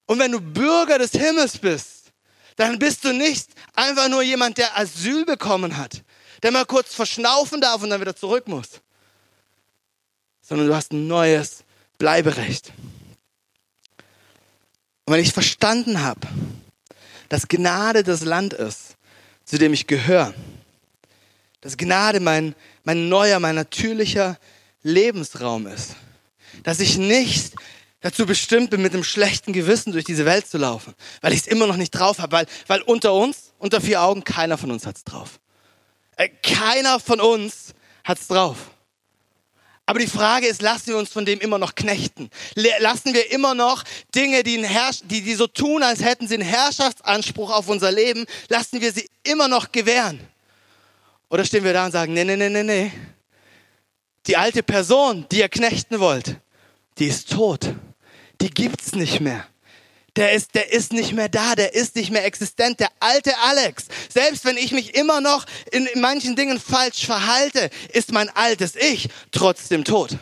Und 0.06 0.18
wenn 0.18 0.32
du 0.32 0.40
Bürger 0.40 0.98
des 0.98 1.12
Himmels 1.12 1.59
bist, 1.59 2.12
dann 2.56 2.78
bist 2.78 3.04
du 3.04 3.12
nicht 3.12 3.50
einfach 3.74 4.09
nur 4.09 4.22
jemand, 4.22 4.56
der 4.56 4.78
Asyl 4.78 5.26
bekommen 5.26 5.76
hat, 5.76 6.02
der 6.42 6.52
mal 6.52 6.64
kurz 6.64 6.94
verschnaufen 6.94 7.61
darf 7.61 7.82
und 7.82 7.90
dann 7.90 8.00
wieder 8.00 8.16
zurück 8.16 8.48
muss, 8.48 8.80
sondern 10.40 10.68
du 10.68 10.74
hast 10.74 10.92
ein 10.92 11.06
neues 11.06 11.64
Bleiberecht. 11.98 12.72
Und 15.04 15.12
wenn 15.12 15.20
ich 15.20 15.32
verstanden 15.32 16.00
habe, 16.00 16.26
dass 17.29 17.49
Gnade 17.49 18.03
das 18.03 18.23
Land 18.23 18.53
ist, 18.53 18.97
zu 19.45 19.59
dem 19.59 19.73
ich 19.73 19.87
gehöre, 19.87 20.35
dass 21.61 21.77
Gnade 21.77 22.21
mein, 22.21 22.55
mein 22.85 23.09
neuer, 23.09 23.41
mein 23.41 23.55
natürlicher 23.55 24.39
Lebensraum 24.83 25.67
ist, 25.67 25.97
dass 26.62 26.81
ich 26.81 26.97
nicht 26.97 27.55
dazu 28.01 28.27
bestimmt 28.27 28.71
bin, 28.71 28.83
mit 28.83 28.93
einem 28.93 29.05
schlechten 29.05 29.53
Gewissen 29.53 29.93
durch 29.93 30.05
diese 30.05 30.25
Welt 30.25 30.47
zu 30.47 30.59
laufen, 30.59 30.95
weil 31.23 31.33
ich 31.33 31.41
es 31.41 31.47
immer 31.47 31.67
noch 31.67 31.77
nicht 31.77 31.91
drauf 31.91 32.19
habe, 32.19 32.33
weil, 32.33 32.47
weil 32.69 32.83
unter 32.83 33.12
uns, 33.12 33.53
unter 33.59 33.81
vier 33.81 34.03
Augen, 34.03 34.23
keiner 34.23 34.59
von 34.59 34.71
uns 34.71 34.87
hat 34.87 34.97
es 34.97 35.05
drauf. 35.05 35.41
Äh, 36.17 36.29
keiner 36.43 37.01
von 37.01 37.21
uns 37.21 37.75
hat 38.05 38.19
es 38.21 38.29
drauf. 38.29 38.57
Aber 39.87 40.01
die 40.01 40.09
Frage 40.09 40.49
ist, 40.49 40.62
lassen 40.62 40.88
wir 40.88 40.99
uns 40.99 41.11
von 41.11 41.25
dem 41.25 41.40
immer 41.40 41.59
noch 41.59 41.75
knechten? 41.77 42.29
Lassen 42.81 43.14
wir 43.14 43.31
immer 43.31 43.55
noch 43.55 43.85
Dinge, 44.14 44.42
die, 44.42 44.66
die, 45.05 45.22
die 45.22 45.35
so 45.35 45.46
tun, 45.46 45.83
als 45.83 46.03
hätten 46.03 46.27
sie 46.27 46.35
einen 46.35 46.42
Herrschaftsanspruch 46.42 47.51
auf 47.51 47.68
unser 47.68 47.92
Leben, 47.92 48.27
lassen 48.49 48.81
wir 48.81 48.92
sie 48.92 49.09
immer 49.22 49.46
noch 49.46 49.70
gewähren? 49.70 50.20
Oder 51.31 51.44
stehen 51.44 51.64
wir 51.64 51.72
da 51.72 51.87
und 51.87 51.92
sagen, 51.92 52.14
nee, 52.14 52.25
nee, 52.25 52.37
nee, 52.37 52.49
nee, 52.49 52.62
nee. 52.62 52.92
Die 54.27 54.37
alte 54.37 54.64
Person, 54.64 55.25
die 55.31 55.38
ihr 55.38 55.49
knechten 55.49 56.01
wollt, 56.01 56.37
die 56.99 57.07
ist 57.07 57.31
tot 57.31 57.72
die 58.40 58.51
gibt's 58.51 58.92
nicht 58.92 59.20
mehr. 59.20 59.46
Der 60.16 60.33
ist, 60.33 60.55
der 60.55 60.72
ist 60.72 60.92
nicht 60.92 61.12
mehr 61.12 61.29
da, 61.29 61.55
der 61.55 61.74
ist 61.74 61.94
nicht 61.94 62.11
mehr 62.11 62.24
existent. 62.24 62.81
Der 62.81 62.88
alte 63.00 63.37
Alex, 63.38 63.87
selbst 64.12 64.44
wenn 64.44 64.57
ich 64.57 64.72
mich 64.72 64.94
immer 64.94 65.20
noch 65.20 65.44
in, 65.70 65.88
manchen 65.96 66.37
Dingen 66.37 66.59
falsch 66.59 67.05
verhalte, 67.05 67.70
ist 67.92 68.12
mein 68.12 68.31
altes 68.31 68.74
Ich 68.76 69.09
trotzdem 69.31 69.85
tot. 69.85 70.16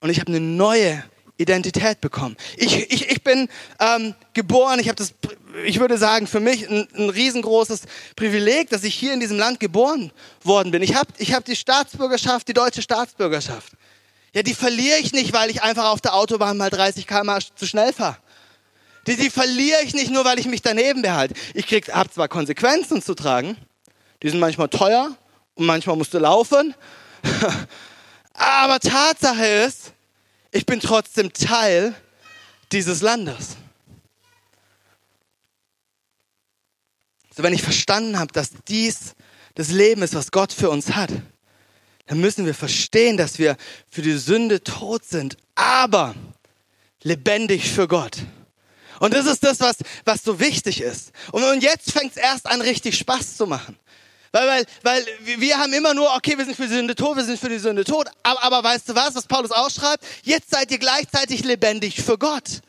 Und 0.00 0.10
ich 0.10 0.20
habe 0.20 0.28
eine 0.28 0.40
neue 0.40 1.02
Identität 1.38 2.00
bekommen. 2.00 2.36
Ich, 2.56 2.90
ich, 2.90 3.10
ich 3.10 3.22
bin 3.22 3.48
ähm, 3.78 4.14
geboren, 4.32 4.78
ich 4.78 4.88
habe 4.88 4.96
das, 4.96 5.14
ich 5.64 5.80
würde 5.80 5.98
sagen, 5.98 6.26
für 6.26 6.40
mich 6.40 6.68
ein, 6.68 6.88
ein, 6.94 7.10
riesengroßes 7.10 7.82
Privileg, 8.16 8.70
dass 8.70 8.84
ich 8.84 8.94
hier 8.94 9.12
in 9.12 9.20
diesem 9.20 9.38
Land 9.38 9.60
geboren 9.60 10.12
worden 10.42 10.70
bin. 10.70 10.82
Ich 10.82 10.94
habe 10.94 11.08
ich 11.18 11.34
hab 11.34 11.44
die 11.44 11.56
Staatsbürgerschaft, 11.56 12.48
die 12.48 12.54
deutsche 12.54 12.80
Staatsbürgerschaft. 12.80 13.72
Ja, 14.36 14.42
die 14.42 14.52
verliere 14.52 14.98
ich 14.98 15.14
nicht, 15.14 15.32
weil 15.32 15.48
ich 15.48 15.62
einfach 15.62 15.86
auf 15.86 16.02
der 16.02 16.14
Autobahn 16.14 16.58
mal 16.58 16.68
30 16.68 17.06
km 17.06 17.38
zu 17.54 17.66
schnell 17.66 17.94
fahre. 17.94 18.18
Die, 19.06 19.16
die 19.16 19.30
verliere 19.30 19.80
ich 19.82 19.94
nicht 19.94 20.10
nur, 20.10 20.26
weil 20.26 20.38
ich 20.38 20.44
mich 20.44 20.60
daneben 20.60 21.00
behalte. 21.00 21.32
Ich 21.54 21.64
habe 21.90 22.10
zwar 22.10 22.28
Konsequenzen 22.28 23.00
zu 23.00 23.14
tragen, 23.14 23.56
die 24.22 24.28
sind 24.28 24.38
manchmal 24.38 24.68
teuer 24.68 25.16
und 25.54 25.64
manchmal 25.64 25.96
musst 25.96 26.12
du 26.12 26.18
laufen. 26.18 26.74
Aber 28.34 28.78
Tatsache 28.78 29.46
ist, 29.46 29.94
ich 30.50 30.66
bin 30.66 30.80
trotzdem 30.80 31.32
Teil 31.32 31.94
dieses 32.72 33.00
Landes. 33.00 33.56
So, 37.34 37.42
wenn 37.42 37.54
ich 37.54 37.62
verstanden 37.62 38.18
habe, 38.18 38.34
dass 38.34 38.50
dies 38.68 39.14
das 39.54 39.70
Leben 39.70 40.02
ist, 40.02 40.14
was 40.14 40.30
Gott 40.30 40.52
für 40.52 40.68
uns 40.68 40.94
hat, 40.94 41.08
dann 42.06 42.20
müssen 42.20 42.46
wir 42.46 42.54
verstehen, 42.54 43.16
dass 43.16 43.38
wir 43.38 43.56
für 43.90 44.02
die 44.02 44.16
Sünde 44.16 44.62
tot 44.62 45.04
sind, 45.04 45.36
aber 45.54 46.14
lebendig 47.02 47.70
für 47.70 47.88
Gott. 47.88 48.18
Und 49.00 49.12
das 49.12 49.26
ist 49.26 49.44
das, 49.44 49.60
was, 49.60 49.76
was 50.04 50.22
so 50.22 50.40
wichtig 50.40 50.80
ist. 50.80 51.12
Und, 51.32 51.62
jetzt 51.62 51.92
fängt 51.92 52.12
es 52.12 52.16
erst 52.16 52.46
an, 52.46 52.60
richtig 52.60 52.96
Spaß 52.96 53.36
zu 53.36 53.46
machen. 53.46 53.76
Weil, 54.32 54.48
weil, 54.48 54.66
weil 54.82 55.06
wir 55.40 55.58
haben 55.58 55.72
immer 55.72 55.94
nur, 55.94 56.14
okay, 56.14 56.36
wir 56.38 56.44
sind 56.44 56.56
für 56.56 56.66
die 56.66 56.74
Sünde 56.74 56.94
tot, 56.94 57.16
wir 57.16 57.24
sind 57.24 57.38
für 57.38 57.48
die 57.48 57.58
Sünde 57.58 57.84
tot. 57.84 58.08
Aber, 58.22 58.42
aber 58.42 58.64
weißt 58.64 58.88
du 58.88 58.94
was, 58.94 59.14
was 59.14 59.26
Paulus 59.26 59.50
ausschreibt? 59.50 60.04
Jetzt 60.22 60.50
seid 60.50 60.70
ihr 60.70 60.78
gleichzeitig 60.78 61.44
lebendig 61.44 62.02
für 62.02 62.18
Gott. 62.18 62.60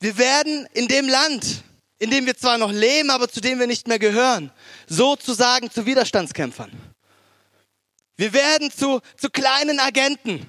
Wir 0.00 0.18
werden 0.18 0.66
in 0.72 0.88
dem 0.88 1.08
Land, 1.08 1.62
in 2.02 2.10
dem 2.10 2.26
wir 2.26 2.36
zwar 2.36 2.58
noch 2.58 2.72
leben, 2.72 3.10
aber 3.10 3.28
zu 3.28 3.40
dem 3.40 3.60
wir 3.60 3.68
nicht 3.68 3.86
mehr 3.86 4.00
gehören, 4.00 4.50
sozusagen 4.88 5.70
zu 5.70 5.86
Widerstandskämpfern. 5.86 6.72
Wir 8.16 8.32
werden 8.32 8.72
zu, 8.72 9.00
zu 9.16 9.30
kleinen 9.30 9.78
Agenten, 9.78 10.44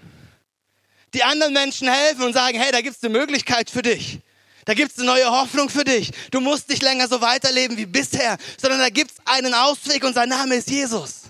die 1.14 1.24
anderen 1.24 1.54
Menschen 1.54 1.88
helfen 1.88 2.24
und 2.24 2.34
sagen, 2.34 2.60
hey, 2.60 2.72
da 2.72 2.82
gibt 2.82 2.98
es 2.98 3.04
eine 3.04 3.16
Möglichkeit 3.16 3.70
für 3.70 3.84
dich. 3.84 4.22
Da 4.66 4.74
gibt 4.74 4.94
es 4.94 4.98
eine 4.98 5.06
neue 5.06 5.30
Hoffnung 5.30 5.70
für 5.70 5.84
dich. 5.84 6.10
Du 6.32 6.40
musst 6.40 6.70
nicht 6.70 6.82
länger 6.82 7.08
so 7.08 7.22
weiterleben 7.22 7.78
wie 7.78 7.86
bisher, 7.86 8.40
sondern 8.60 8.80
da 8.80 8.90
gibt 8.90 9.12
es 9.12 9.18
einen 9.26 9.54
Ausweg 9.54 10.04
und 10.04 10.16
sein 10.16 10.30
Name 10.30 10.56
ist 10.56 10.72
Jesus. 10.72 11.22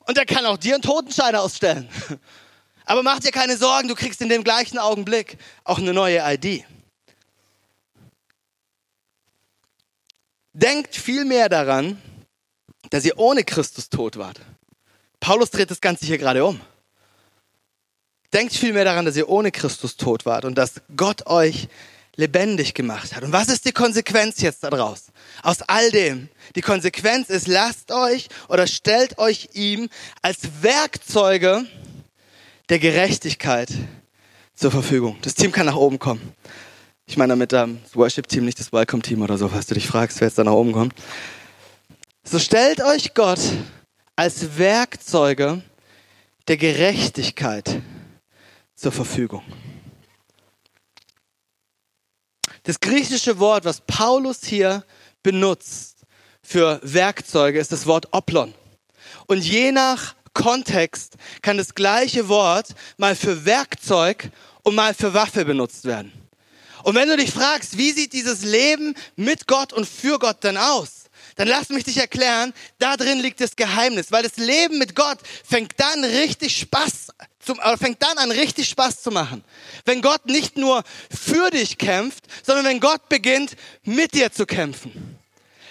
Und 0.00 0.18
er 0.18 0.26
kann 0.26 0.46
auch 0.46 0.56
dir 0.56 0.74
einen 0.74 0.82
Totenschein 0.82 1.36
ausstellen. 1.36 1.88
Aber 2.86 3.04
mach 3.04 3.20
dir 3.20 3.30
keine 3.30 3.56
Sorgen, 3.56 3.86
du 3.86 3.94
kriegst 3.94 4.20
in 4.20 4.28
dem 4.28 4.42
gleichen 4.42 4.78
Augenblick 4.78 5.38
auch 5.62 5.78
eine 5.78 5.92
neue 5.92 6.20
ID. 6.24 6.64
Denkt 10.54 10.94
viel 10.94 11.24
mehr 11.24 11.48
daran, 11.48 12.00
dass 12.90 13.04
ihr 13.04 13.18
ohne 13.18 13.42
Christus 13.42 13.90
tot 13.90 14.16
wart. 14.16 14.40
Paulus 15.18 15.50
dreht 15.50 15.70
das 15.70 15.80
Ganze 15.80 16.06
hier 16.06 16.16
gerade 16.16 16.44
um. 16.44 16.60
Denkt 18.32 18.54
viel 18.54 18.72
mehr 18.72 18.84
daran, 18.84 19.04
dass 19.04 19.16
ihr 19.16 19.28
ohne 19.28 19.50
Christus 19.50 19.96
tot 19.96 20.26
wart 20.26 20.44
und 20.44 20.56
dass 20.56 20.74
Gott 20.96 21.26
euch 21.26 21.68
lebendig 22.14 22.74
gemacht 22.74 23.16
hat. 23.16 23.24
Und 23.24 23.32
was 23.32 23.48
ist 23.48 23.64
die 23.64 23.72
Konsequenz 23.72 24.40
jetzt 24.40 24.62
daraus? 24.62 25.06
Aus 25.42 25.62
all 25.62 25.90
dem. 25.90 26.28
Die 26.54 26.60
Konsequenz 26.60 27.30
ist, 27.30 27.48
lasst 27.48 27.90
euch 27.90 28.28
oder 28.48 28.68
stellt 28.68 29.18
euch 29.18 29.50
ihm 29.54 29.88
als 30.22 30.62
Werkzeuge 30.62 31.66
der 32.68 32.78
Gerechtigkeit 32.78 33.70
zur 34.54 34.70
Verfügung. 34.70 35.18
Das 35.22 35.34
Team 35.34 35.50
kann 35.50 35.66
nach 35.66 35.74
oben 35.74 35.98
kommen. 35.98 36.32
Ich 37.14 37.18
meine 37.18 37.30
damit 37.30 37.52
ähm, 37.52 37.78
das 37.84 37.94
Worship-Team, 37.94 38.44
nicht 38.44 38.58
das 38.58 38.72
Welcome-Team 38.72 39.22
oder 39.22 39.38
so, 39.38 39.48
falls 39.48 39.66
du 39.66 39.74
dich 39.74 39.86
fragst, 39.86 40.20
wer 40.20 40.26
jetzt 40.26 40.36
da 40.36 40.42
nach 40.42 40.50
oben 40.50 40.72
kommt. 40.72 40.94
So 42.24 42.40
stellt 42.40 42.82
euch 42.82 43.14
Gott 43.14 43.38
als 44.16 44.58
Werkzeuge 44.58 45.62
der 46.48 46.56
Gerechtigkeit 46.56 47.80
zur 48.74 48.90
Verfügung. 48.90 49.44
Das 52.64 52.80
griechische 52.80 53.38
Wort, 53.38 53.64
was 53.64 53.80
Paulus 53.82 54.44
hier 54.44 54.82
benutzt 55.22 55.98
für 56.42 56.80
Werkzeuge, 56.82 57.60
ist 57.60 57.70
das 57.70 57.86
Wort 57.86 58.08
Oplon. 58.10 58.52
Und 59.28 59.44
je 59.44 59.70
nach 59.70 60.16
Kontext 60.32 61.14
kann 61.42 61.58
das 61.58 61.76
gleiche 61.76 62.26
Wort 62.26 62.74
mal 62.96 63.14
für 63.14 63.44
Werkzeug 63.44 64.32
und 64.64 64.74
mal 64.74 64.94
für 64.94 65.14
Waffe 65.14 65.44
benutzt 65.44 65.84
werden. 65.84 66.23
Und 66.84 66.94
wenn 66.94 67.08
du 67.08 67.16
dich 67.16 67.32
fragst, 67.32 67.76
wie 67.76 67.92
sieht 67.92 68.12
dieses 68.12 68.42
Leben 68.42 68.94
mit 69.16 69.46
Gott 69.46 69.72
und 69.72 69.88
für 69.88 70.18
Gott 70.18 70.44
denn 70.44 70.56
aus? 70.56 71.04
dann 71.36 71.48
lass 71.48 71.68
mich 71.68 71.84
dich 71.84 71.96
erklären, 71.96 72.52
da 72.78 72.96
drin 72.96 73.18
liegt 73.18 73.40
das 73.40 73.56
Geheimnis, 73.56 74.12
weil 74.12 74.22
das 74.22 74.36
Leben 74.36 74.78
mit 74.78 74.94
Gott 74.94 75.18
fängt 75.44 75.72
dann 75.78 76.04
richtig 76.04 76.56
Spaß, 76.56 77.08
zum, 77.40 77.58
äh, 77.60 77.76
fängt 77.76 78.02
dann 78.02 78.18
an 78.18 78.30
richtig 78.30 78.68
Spaß 78.68 79.02
zu 79.02 79.10
machen. 79.10 79.44
Wenn 79.84 80.00
Gott 80.00 80.26
nicht 80.26 80.56
nur 80.56 80.84
für 81.10 81.50
dich 81.50 81.78
kämpft, 81.78 82.24
sondern 82.44 82.64
wenn 82.66 82.80
Gott 82.80 83.08
beginnt, 83.08 83.56
mit 83.82 84.14
dir 84.14 84.32
zu 84.32 84.46
kämpfen. 84.46 85.13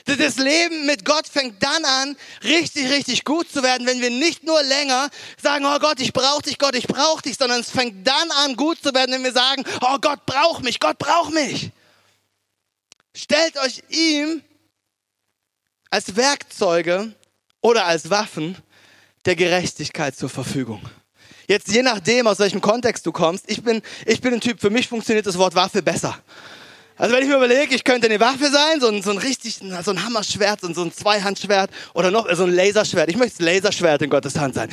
Das 0.05 0.35
Leben 0.37 0.85
mit 0.85 1.05
Gott 1.05 1.27
fängt 1.27 1.63
dann 1.63 1.85
an, 1.85 2.17
richtig, 2.43 2.91
richtig 2.91 3.23
gut 3.23 3.49
zu 3.49 3.63
werden, 3.63 3.87
wenn 3.87 4.01
wir 4.01 4.09
nicht 4.09 4.43
nur 4.43 4.61
länger 4.61 5.09
sagen, 5.41 5.65
oh 5.65 5.79
Gott, 5.79 6.01
ich 6.01 6.11
brauche 6.11 6.41
dich, 6.41 6.59
Gott, 6.59 6.75
ich 6.75 6.87
brauche 6.87 7.21
dich, 7.21 7.37
sondern 7.37 7.61
es 7.61 7.69
fängt 7.69 8.05
dann 8.05 8.31
an, 8.31 8.57
gut 8.57 8.83
zu 8.83 8.93
werden, 8.93 9.13
wenn 9.13 9.23
wir 9.23 9.31
sagen, 9.31 9.63
oh 9.81 9.97
Gott, 10.01 10.25
brauch 10.25 10.59
mich, 10.59 10.81
Gott, 10.81 10.97
brauch 10.97 11.29
mich. 11.29 11.71
Stellt 13.15 13.57
euch 13.59 13.81
ihm 13.89 14.41
als 15.89 16.15
Werkzeuge 16.15 17.13
oder 17.61 17.85
als 17.85 18.09
Waffen 18.09 18.57
der 19.25 19.35
Gerechtigkeit 19.35 20.17
zur 20.17 20.29
Verfügung. 20.29 20.81
Jetzt 21.47 21.67
je 21.69 21.81
nachdem, 21.81 22.27
aus 22.27 22.39
welchem 22.39 22.61
Kontext 22.61 23.05
du 23.05 23.11
kommst, 23.11 23.49
ich 23.49 23.63
bin, 23.63 23.81
ich 24.05 24.19
bin 24.19 24.33
ein 24.33 24.41
Typ, 24.41 24.59
für 24.59 24.69
mich 24.69 24.87
funktioniert 24.87 25.25
das 25.25 25.37
Wort 25.37 25.55
Waffe 25.55 25.81
besser. 25.81 26.17
Also 26.97 27.15
wenn 27.15 27.23
ich 27.23 27.29
mir 27.29 27.37
überlege, 27.37 27.73
ich 27.73 27.83
könnte 27.83 28.07
eine 28.07 28.19
Waffe 28.19 28.49
sein, 28.51 28.79
so 28.79 28.87
ein, 28.87 29.01
so 29.01 29.11
ein 29.11 29.17
richtig, 29.17 29.59
so 29.83 29.91
ein 29.91 30.05
Hammerschwert, 30.05 30.61
so 30.61 30.67
ein, 30.67 30.73
so 30.75 30.83
ein 30.83 30.93
Zweihandschwert 30.93 31.71
oder 31.93 32.11
noch 32.11 32.31
so 32.33 32.43
ein 32.43 32.53
Laserschwert. 32.53 33.09
Ich 33.09 33.17
möchte 33.17 33.39
das 33.39 33.45
Laserschwert 33.45 34.01
in 34.03 34.09
Gottes 34.09 34.37
Hand 34.37 34.55
sein. 34.55 34.69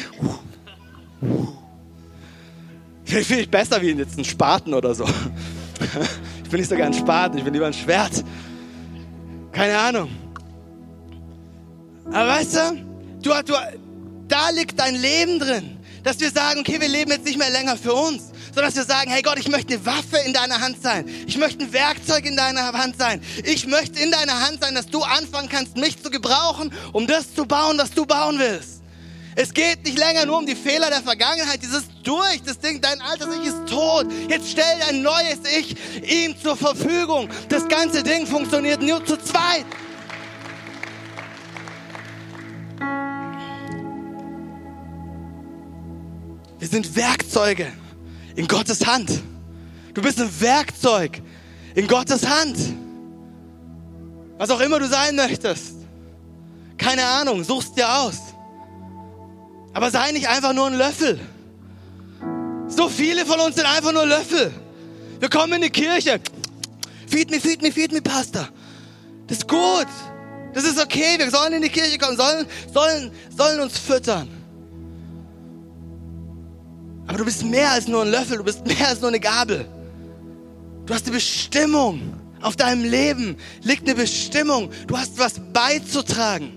Ich 3.07 3.51
besser 3.51 3.81
wie 3.83 3.93
jetzt 3.93 4.19
ein 4.19 4.25
Spaten 4.25 4.75
oder 4.75 4.95
so. 4.95 5.05
Ich 6.45 6.51
bin 6.51 6.61
nicht 6.61 6.69
sogar 6.69 6.87
ein 6.87 6.95
Spaten, 6.95 7.39
ich 7.39 7.45
bin 7.45 7.55
lieber 7.55 7.67
ein 7.67 7.73
Schwert. 7.73 8.25
Keine 9.53 9.79
Ahnung. 9.79 10.11
Aber 12.07 12.27
weißt 12.27 12.57
du, 12.57 12.85
du, 13.23 13.31
du, 13.45 13.55
da 14.27 14.51
liegt 14.51 14.79
dein 14.79 14.97
Leben 14.97 15.39
drin. 15.39 15.79
Dass 16.03 16.19
wir 16.19 16.31
sagen, 16.31 16.61
okay, 16.61 16.81
wir 16.81 16.89
leben 16.89 17.11
jetzt 17.11 17.25
nicht 17.25 17.39
mehr 17.39 17.51
länger 17.51 17.77
für 17.77 17.93
uns, 17.93 18.30
sondern 18.55 18.67
dass 18.67 18.77
wir 18.77 18.85
sagen, 18.85 19.11
hey 19.11 19.23
Gott, 19.23 19.39
ich 19.39 19.49
möchte 19.49 19.75
eine 19.75 19.87
Waffe 19.87 20.19
in 20.27 20.33
deiner 20.33 20.61
Hand 20.61 20.83
sein. 20.83 21.09
Ich 21.27 21.37
möchte 21.39 21.65
ein 21.65 21.73
Werkzeug 21.73 22.25
in 22.25 22.37
deiner 22.37 22.73
Hand 22.73 22.99
sein. 22.99 23.23
Ich 23.45 23.67
möchte 23.67 24.01
in 24.01 24.11
deiner 24.11 24.47
Hand 24.47 24.63
sein, 24.63 24.75
dass 24.75 24.87
du 24.87 25.03
anfangen 25.03 25.49
kannst, 25.49 25.77
mich 25.77 26.03
zu 26.03 26.11
gebrauchen, 26.11 26.73
um 26.93 27.07
das 27.07 27.35
zu 27.35 27.47
bauen, 27.47 27.79
was 27.79 27.91
du 27.93 28.07
bauen 28.07 28.39
willst. 28.39 28.81
Es 29.37 29.55
geht 29.55 29.85
nicht 29.85 29.99
länger 29.99 30.27
nur 30.27 30.39
um 30.39 30.47
die 30.47 30.57
Fehler 30.57 30.91
der 30.91 31.03
Vergangenheit. 31.03 31.63
Dieses 31.63 31.85
durch. 32.03 32.43
Das 32.45 32.59
Ding, 32.59 32.81
dein 32.81 33.01
altes 33.01 33.29
Ich 33.41 33.47
ist 33.47 33.67
tot. 33.67 34.07
Jetzt 34.29 34.51
stell 34.51 34.79
dein 34.87 35.03
neues 35.03 35.39
Ich 35.59 35.77
ihm 36.03 36.35
zur 36.41 36.57
Verfügung. 36.57 37.29
Das 37.49 37.69
ganze 37.69 38.03
Ding 38.03 38.27
funktioniert 38.27 38.83
nur 38.83 39.05
zu 39.05 39.17
zweit. 39.17 39.65
Wir 46.59 46.69
sind 46.69 46.95
Werkzeuge 46.95 47.73
in 48.41 48.49
Gottes 48.49 48.87
Hand. 48.87 49.21
Du 49.93 50.01
bist 50.01 50.19
ein 50.19 50.41
Werkzeug 50.41 51.21
in 51.75 51.87
Gottes 51.87 52.27
Hand. 52.27 52.57
Was 54.39 54.49
auch 54.49 54.61
immer 54.61 54.79
du 54.79 54.89
sein 54.89 55.15
möchtest. 55.15 55.75
Keine 56.79 57.05
Ahnung, 57.05 57.45
suchst 57.45 57.77
dir 57.77 57.87
aus. 57.87 58.17
Aber 59.75 59.91
sei 59.91 60.13
nicht 60.13 60.27
einfach 60.27 60.55
nur 60.55 60.69
ein 60.69 60.79
Löffel. 60.79 61.21
So 62.67 62.89
viele 62.89 63.27
von 63.27 63.41
uns 63.41 63.57
sind 63.57 63.67
einfach 63.67 63.93
nur 63.93 64.07
Löffel. 64.07 64.51
Wir 65.19 65.29
kommen 65.29 65.53
in 65.53 65.61
die 65.61 65.71
Kirche. 65.71 66.19
Feed 67.09 67.31
me, 67.31 67.41
feed 67.41 67.61
me, 67.61 67.71
feed 67.71 67.93
me, 67.93 68.01
Pastor. 68.01 68.49
Das 69.27 69.37
ist 69.37 69.49
gut. 69.49 69.89
Das 70.55 70.65
ist 70.65 70.81
okay. 70.81 71.19
Wir 71.19 71.31
sollen 71.31 71.53
in 71.53 71.61
die 71.61 71.69
Kirche 71.69 71.99
kommen, 71.99 72.17
sollen, 72.17 72.47
sollen, 72.73 73.13
sollen 73.37 73.61
uns 73.61 73.79
füttern. 73.79 74.40
Aber 77.11 77.19
du 77.19 77.25
bist 77.25 77.45
mehr 77.45 77.73
als 77.73 77.89
nur 77.89 78.03
ein 78.03 78.09
Löffel, 78.09 78.37
du 78.37 78.45
bist 78.45 78.65
mehr 78.65 78.87
als 78.87 79.01
nur 79.01 79.09
eine 79.09 79.19
Gabel. 79.19 79.67
Du 80.87 80.95
hast 80.95 81.07
eine 81.07 81.17
Bestimmung. 81.17 82.15
Auf 82.41 82.55
deinem 82.55 82.85
Leben 82.85 83.37
liegt 83.65 83.83
eine 83.83 83.97
Bestimmung. 83.97 84.71
Du 84.87 84.97
hast 84.97 85.19
was 85.19 85.41
beizutragen. 85.53 86.53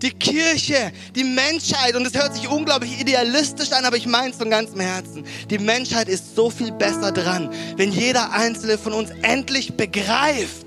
Die 0.00 0.08
Kirche, 0.08 0.90
die 1.14 1.24
Menschheit, 1.24 1.96
und 1.96 2.06
es 2.06 2.14
hört 2.14 2.34
sich 2.34 2.48
unglaublich 2.48 2.98
idealistisch 2.98 3.72
an, 3.72 3.84
aber 3.84 3.98
ich 3.98 4.06
meine 4.06 4.30
es 4.30 4.38
von 4.38 4.48
ganzem 4.48 4.80
Herzen. 4.80 5.24
Die 5.50 5.58
Menschheit 5.58 6.08
ist 6.08 6.34
so 6.34 6.48
viel 6.48 6.72
besser 6.72 7.12
dran, 7.12 7.50
wenn 7.76 7.92
jeder 7.92 8.32
einzelne 8.32 8.78
von 8.78 8.94
uns 8.94 9.10
endlich 9.20 9.74
begreift, 9.74 10.66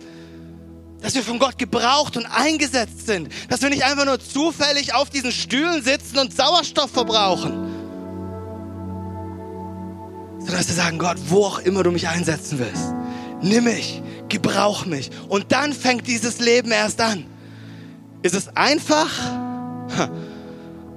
dass 1.01 1.15
wir 1.15 1.23
von 1.23 1.39
Gott 1.39 1.57
gebraucht 1.57 2.17
und 2.17 2.27
eingesetzt 2.27 3.07
sind. 3.07 3.29
Dass 3.49 3.63
wir 3.63 3.71
nicht 3.71 3.83
einfach 3.83 4.05
nur 4.05 4.19
zufällig 4.19 4.93
auf 4.93 5.09
diesen 5.09 5.31
Stühlen 5.31 5.81
sitzen 5.81 6.19
und 6.19 6.37
Sauerstoff 6.37 6.91
verbrauchen 6.91 7.72
sondern 10.43 10.57
dass 10.57 10.67
wir 10.67 10.75
sagen, 10.75 10.99
Gott, 10.99 11.17
wo 11.27 11.45
auch 11.45 11.59
immer 11.59 11.83
du 11.83 11.91
mich 11.91 12.07
einsetzen 12.07 12.59
willst, 12.59 12.93
nimm 13.41 13.63
mich, 13.65 14.01
gebrauch 14.29 14.85
mich. 14.85 15.09
Und 15.29 15.51
dann 15.51 15.73
fängt 15.73 16.07
dieses 16.07 16.39
Leben 16.39 16.71
erst 16.71 16.99
an. 17.01 17.25
Ist 18.21 18.35
es 18.35 18.55
einfach? 18.55 19.09
Ha, 19.97 20.09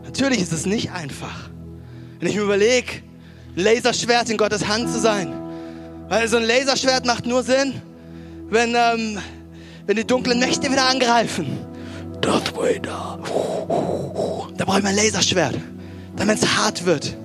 natürlich 0.04 0.40
ist 0.40 0.52
es 0.52 0.66
nicht 0.66 0.90
einfach. 0.92 1.50
Wenn 2.18 2.28
ich 2.28 2.36
mir 2.36 2.42
überlege, 2.42 3.02
Laserschwert 3.54 4.30
in 4.30 4.36
Gottes 4.36 4.66
Hand 4.66 4.90
zu 4.90 5.00
sein, 5.00 5.32
weil 6.08 6.28
so 6.28 6.36
ein 6.36 6.44
Laserschwert 6.44 7.06
macht 7.06 7.26
nur 7.26 7.42
Sinn, 7.42 7.80
wenn, 8.48 8.74
ähm, 8.74 9.18
wenn 9.86 9.96
die 9.96 10.06
dunklen 10.06 10.38
Mächte 10.38 10.70
wieder 10.70 10.88
angreifen. 10.88 11.58
Darth 12.20 12.56
Vader. 12.56 13.18
Da 14.56 14.64
brauche 14.64 14.78
ich 14.78 14.84
mein 14.84 14.96
Laserschwert, 14.96 15.56
damit 16.16 16.38
es 16.38 16.56
hart 16.56 16.84
wird. 16.86 17.16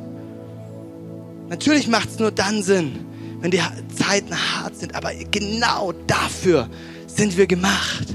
Natürlich 1.52 1.90
macht 1.90 2.10
es 2.12 2.18
nur 2.18 2.32
dann 2.32 2.64
Sinn, 2.64 3.06
wenn 3.42 3.52
die 3.52 3.60
Zeiten 3.94 4.34
hart 4.34 4.78
sind, 4.78 4.96
aber 4.96 5.12
genau 5.32 5.92
dafür 6.08 6.70
sind 7.08 7.36
wir 7.36 7.46
gemacht. 7.46 8.08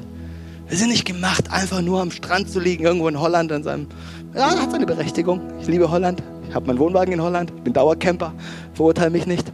Wir 0.68 0.78
sind 0.78 0.88
nicht 0.88 1.04
gemacht, 1.04 1.52
einfach 1.52 1.82
nur 1.82 2.00
am 2.00 2.10
Strand 2.10 2.48
zu 2.50 2.58
liegen, 2.58 2.84
irgendwo 2.84 3.08
in 3.08 3.20
Holland 3.20 3.52
an 3.52 3.62
seinem. 3.62 3.88
Ja, 4.34 4.58
hat 4.58 4.70
seine 4.70 4.86
Berechtigung. 4.86 5.42
Ich 5.60 5.66
liebe 5.66 5.90
Holland. 5.90 6.22
Ich 6.48 6.54
habe 6.54 6.66
meinen 6.66 6.78
Wohnwagen 6.78 7.12
in 7.12 7.20
Holland. 7.20 7.52
Ich 7.54 7.62
bin 7.62 7.74
Dauercamper. 7.74 8.32
Verurteile 8.72 9.10
mich 9.10 9.26
nicht. 9.26 9.52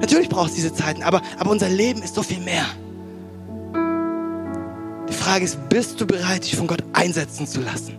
Natürlich 0.00 0.30
braucht 0.30 0.48
es 0.48 0.54
diese 0.54 0.72
Zeiten, 0.72 1.02
aber, 1.02 1.20
aber 1.38 1.50
unser 1.50 1.68
Leben 1.68 2.02
ist 2.02 2.14
so 2.14 2.22
viel 2.22 2.40
mehr. 2.40 2.64
Die 5.10 5.14
Frage 5.14 5.44
ist, 5.44 5.68
bist 5.68 6.00
du 6.00 6.06
bereit, 6.06 6.44
dich 6.44 6.56
von 6.56 6.66
Gott 6.66 6.82
einsetzen 6.94 7.46
zu 7.46 7.60
lassen? 7.60 7.98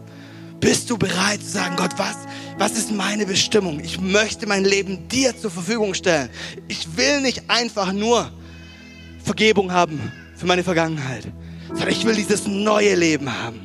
Bist 0.59 0.89
du 0.89 0.97
bereit 0.97 1.41
zu 1.41 1.49
sagen, 1.49 1.75
Gott, 1.75 1.91
was, 1.97 2.15
was 2.57 2.71
ist 2.73 2.91
meine 2.91 3.25
Bestimmung? 3.25 3.79
Ich 3.79 3.99
möchte 3.99 4.47
mein 4.47 4.63
Leben 4.63 5.07
dir 5.07 5.37
zur 5.37 5.51
Verfügung 5.51 5.93
stellen. 5.93 6.29
Ich 6.67 6.97
will 6.97 7.21
nicht 7.21 7.49
einfach 7.49 7.91
nur 7.91 8.31
Vergebung 9.23 9.71
haben 9.71 10.11
für 10.35 10.45
meine 10.45 10.63
Vergangenheit, 10.63 11.27
sondern 11.69 11.89
ich 11.89 12.05
will 12.05 12.15
dieses 12.15 12.47
neue 12.47 12.95
Leben 12.95 13.31
haben. 13.31 13.59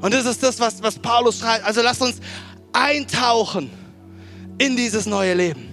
Und 0.00 0.14
das 0.14 0.24
ist 0.24 0.42
das, 0.42 0.58
was, 0.58 0.82
was 0.82 0.98
Paulus 0.98 1.40
schreibt. 1.40 1.64
Also 1.64 1.82
lass 1.82 2.00
uns 2.00 2.20
eintauchen 2.72 3.70
in 4.58 4.76
dieses 4.76 5.06
neue 5.06 5.34
Leben. 5.34 5.68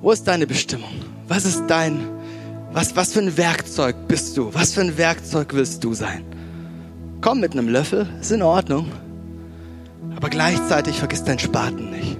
Wo 0.00 0.10
ist 0.10 0.24
deine 0.24 0.46
Bestimmung? 0.46 0.90
Was 1.28 1.44
ist 1.44 1.64
dein 1.68 2.11
was, 2.72 2.96
was 2.96 3.12
für 3.12 3.20
ein 3.20 3.36
Werkzeug 3.36 4.08
bist 4.08 4.36
du? 4.36 4.52
Was 4.54 4.72
für 4.72 4.80
ein 4.80 4.96
Werkzeug 4.96 5.52
willst 5.52 5.84
du 5.84 5.94
sein? 5.94 6.24
Komm 7.20 7.40
mit 7.40 7.52
einem 7.52 7.68
Löffel, 7.68 8.08
ist 8.20 8.32
in 8.32 8.42
Ordnung. 8.42 8.90
Aber 10.16 10.30
gleichzeitig 10.30 10.98
vergiss 10.98 11.24
deinen 11.24 11.38
Spaten 11.38 11.90
nicht. 11.90 12.16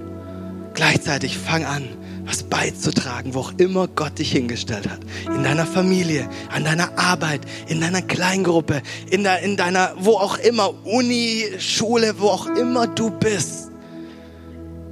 Gleichzeitig 0.73 1.37
fang 1.37 1.65
an, 1.65 1.87
was 2.25 2.43
beizutragen, 2.43 3.33
wo 3.33 3.39
auch 3.39 3.53
immer 3.57 3.87
Gott 3.87 4.19
dich 4.19 4.31
hingestellt 4.31 4.89
hat. 4.89 4.99
In 5.25 5.43
deiner 5.43 5.65
Familie, 5.65 6.29
an 6.49 6.63
deiner 6.63 6.97
Arbeit, 6.97 7.41
in 7.67 7.81
deiner 7.81 8.01
Kleingruppe, 8.01 8.81
in, 9.09 9.23
der, 9.23 9.39
in 9.41 9.57
deiner, 9.57 9.93
wo 9.97 10.17
auch 10.17 10.37
immer, 10.37 10.73
Uni, 10.85 11.45
Schule, 11.59 12.15
wo 12.19 12.27
auch 12.27 12.47
immer 12.47 12.87
du 12.87 13.09
bist. 13.09 13.71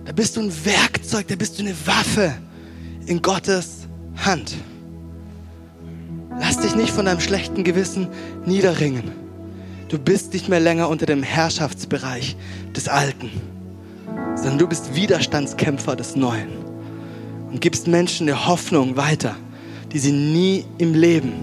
Da 0.06 0.12
bist 0.12 0.36
du 0.36 0.42
ein 0.42 0.66
Werkzeug, 0.66 1.28
da 1.28 1.36
bist 1.36 1.60
du 1.60 1.64
eine 1.64 1.76
Waffe 1.86 2.34
in 3.06 3.22
Gottes 3.22 3.88
Hand. 4.18 4.56
Lass 6.40 6.58
dich 6.60 6.76
nicht 6.76 6.92
von 6.92 7.06
deinem 7.06 7.20
schlechten 7.20 7.64
Gewissen 7.64 8.08
niederringen. 8.46 9.12
Du 9.90 10.00
bist 10.00 10.34
nicht 10.34 10.48
mehr 10.48 10.60
länger 10.60 10.90
unter 10.90 11.06
dem 11.06 11.24
Herrschaftsbereich 11.24 12.38
des 12.76 12.88
Alten, 12.88 13.30
sondern 14.36 14.58
du 14.58 14.68
bist 14.68 14.96
Widerstandskämpfer 14.96 15.96
des 15.96 16.16
Neuen 16.16 16.50
und 17.52 17.60
gibst 17.60 17.88
Menschen 17.88 18.30
eine 18.30 18.48
Hoffnung 18.48 18.96
weiter, 18.96 19.36
die 19.92 20.00
sie 20.00 20.14
nie 20.14 20.66
im 20.78 20.94
Leben 20.94 21.34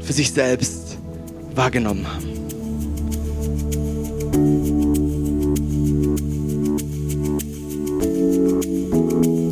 für 0.00 0.12
sich 0.12 0.32
selbst 0.32 0.98
wahrgenommen 1.54 2.06
haben. 2.06 2.36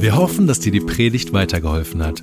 Wir 0.00 0.16
hoffen, 0.16 0.46
dass 0.46 0.60
dir 0.60 0.70
die 0.70 0.80
Predigt 0.80 1.32
weitergeholfen 1.32 2.04
hat. 2.04 2.22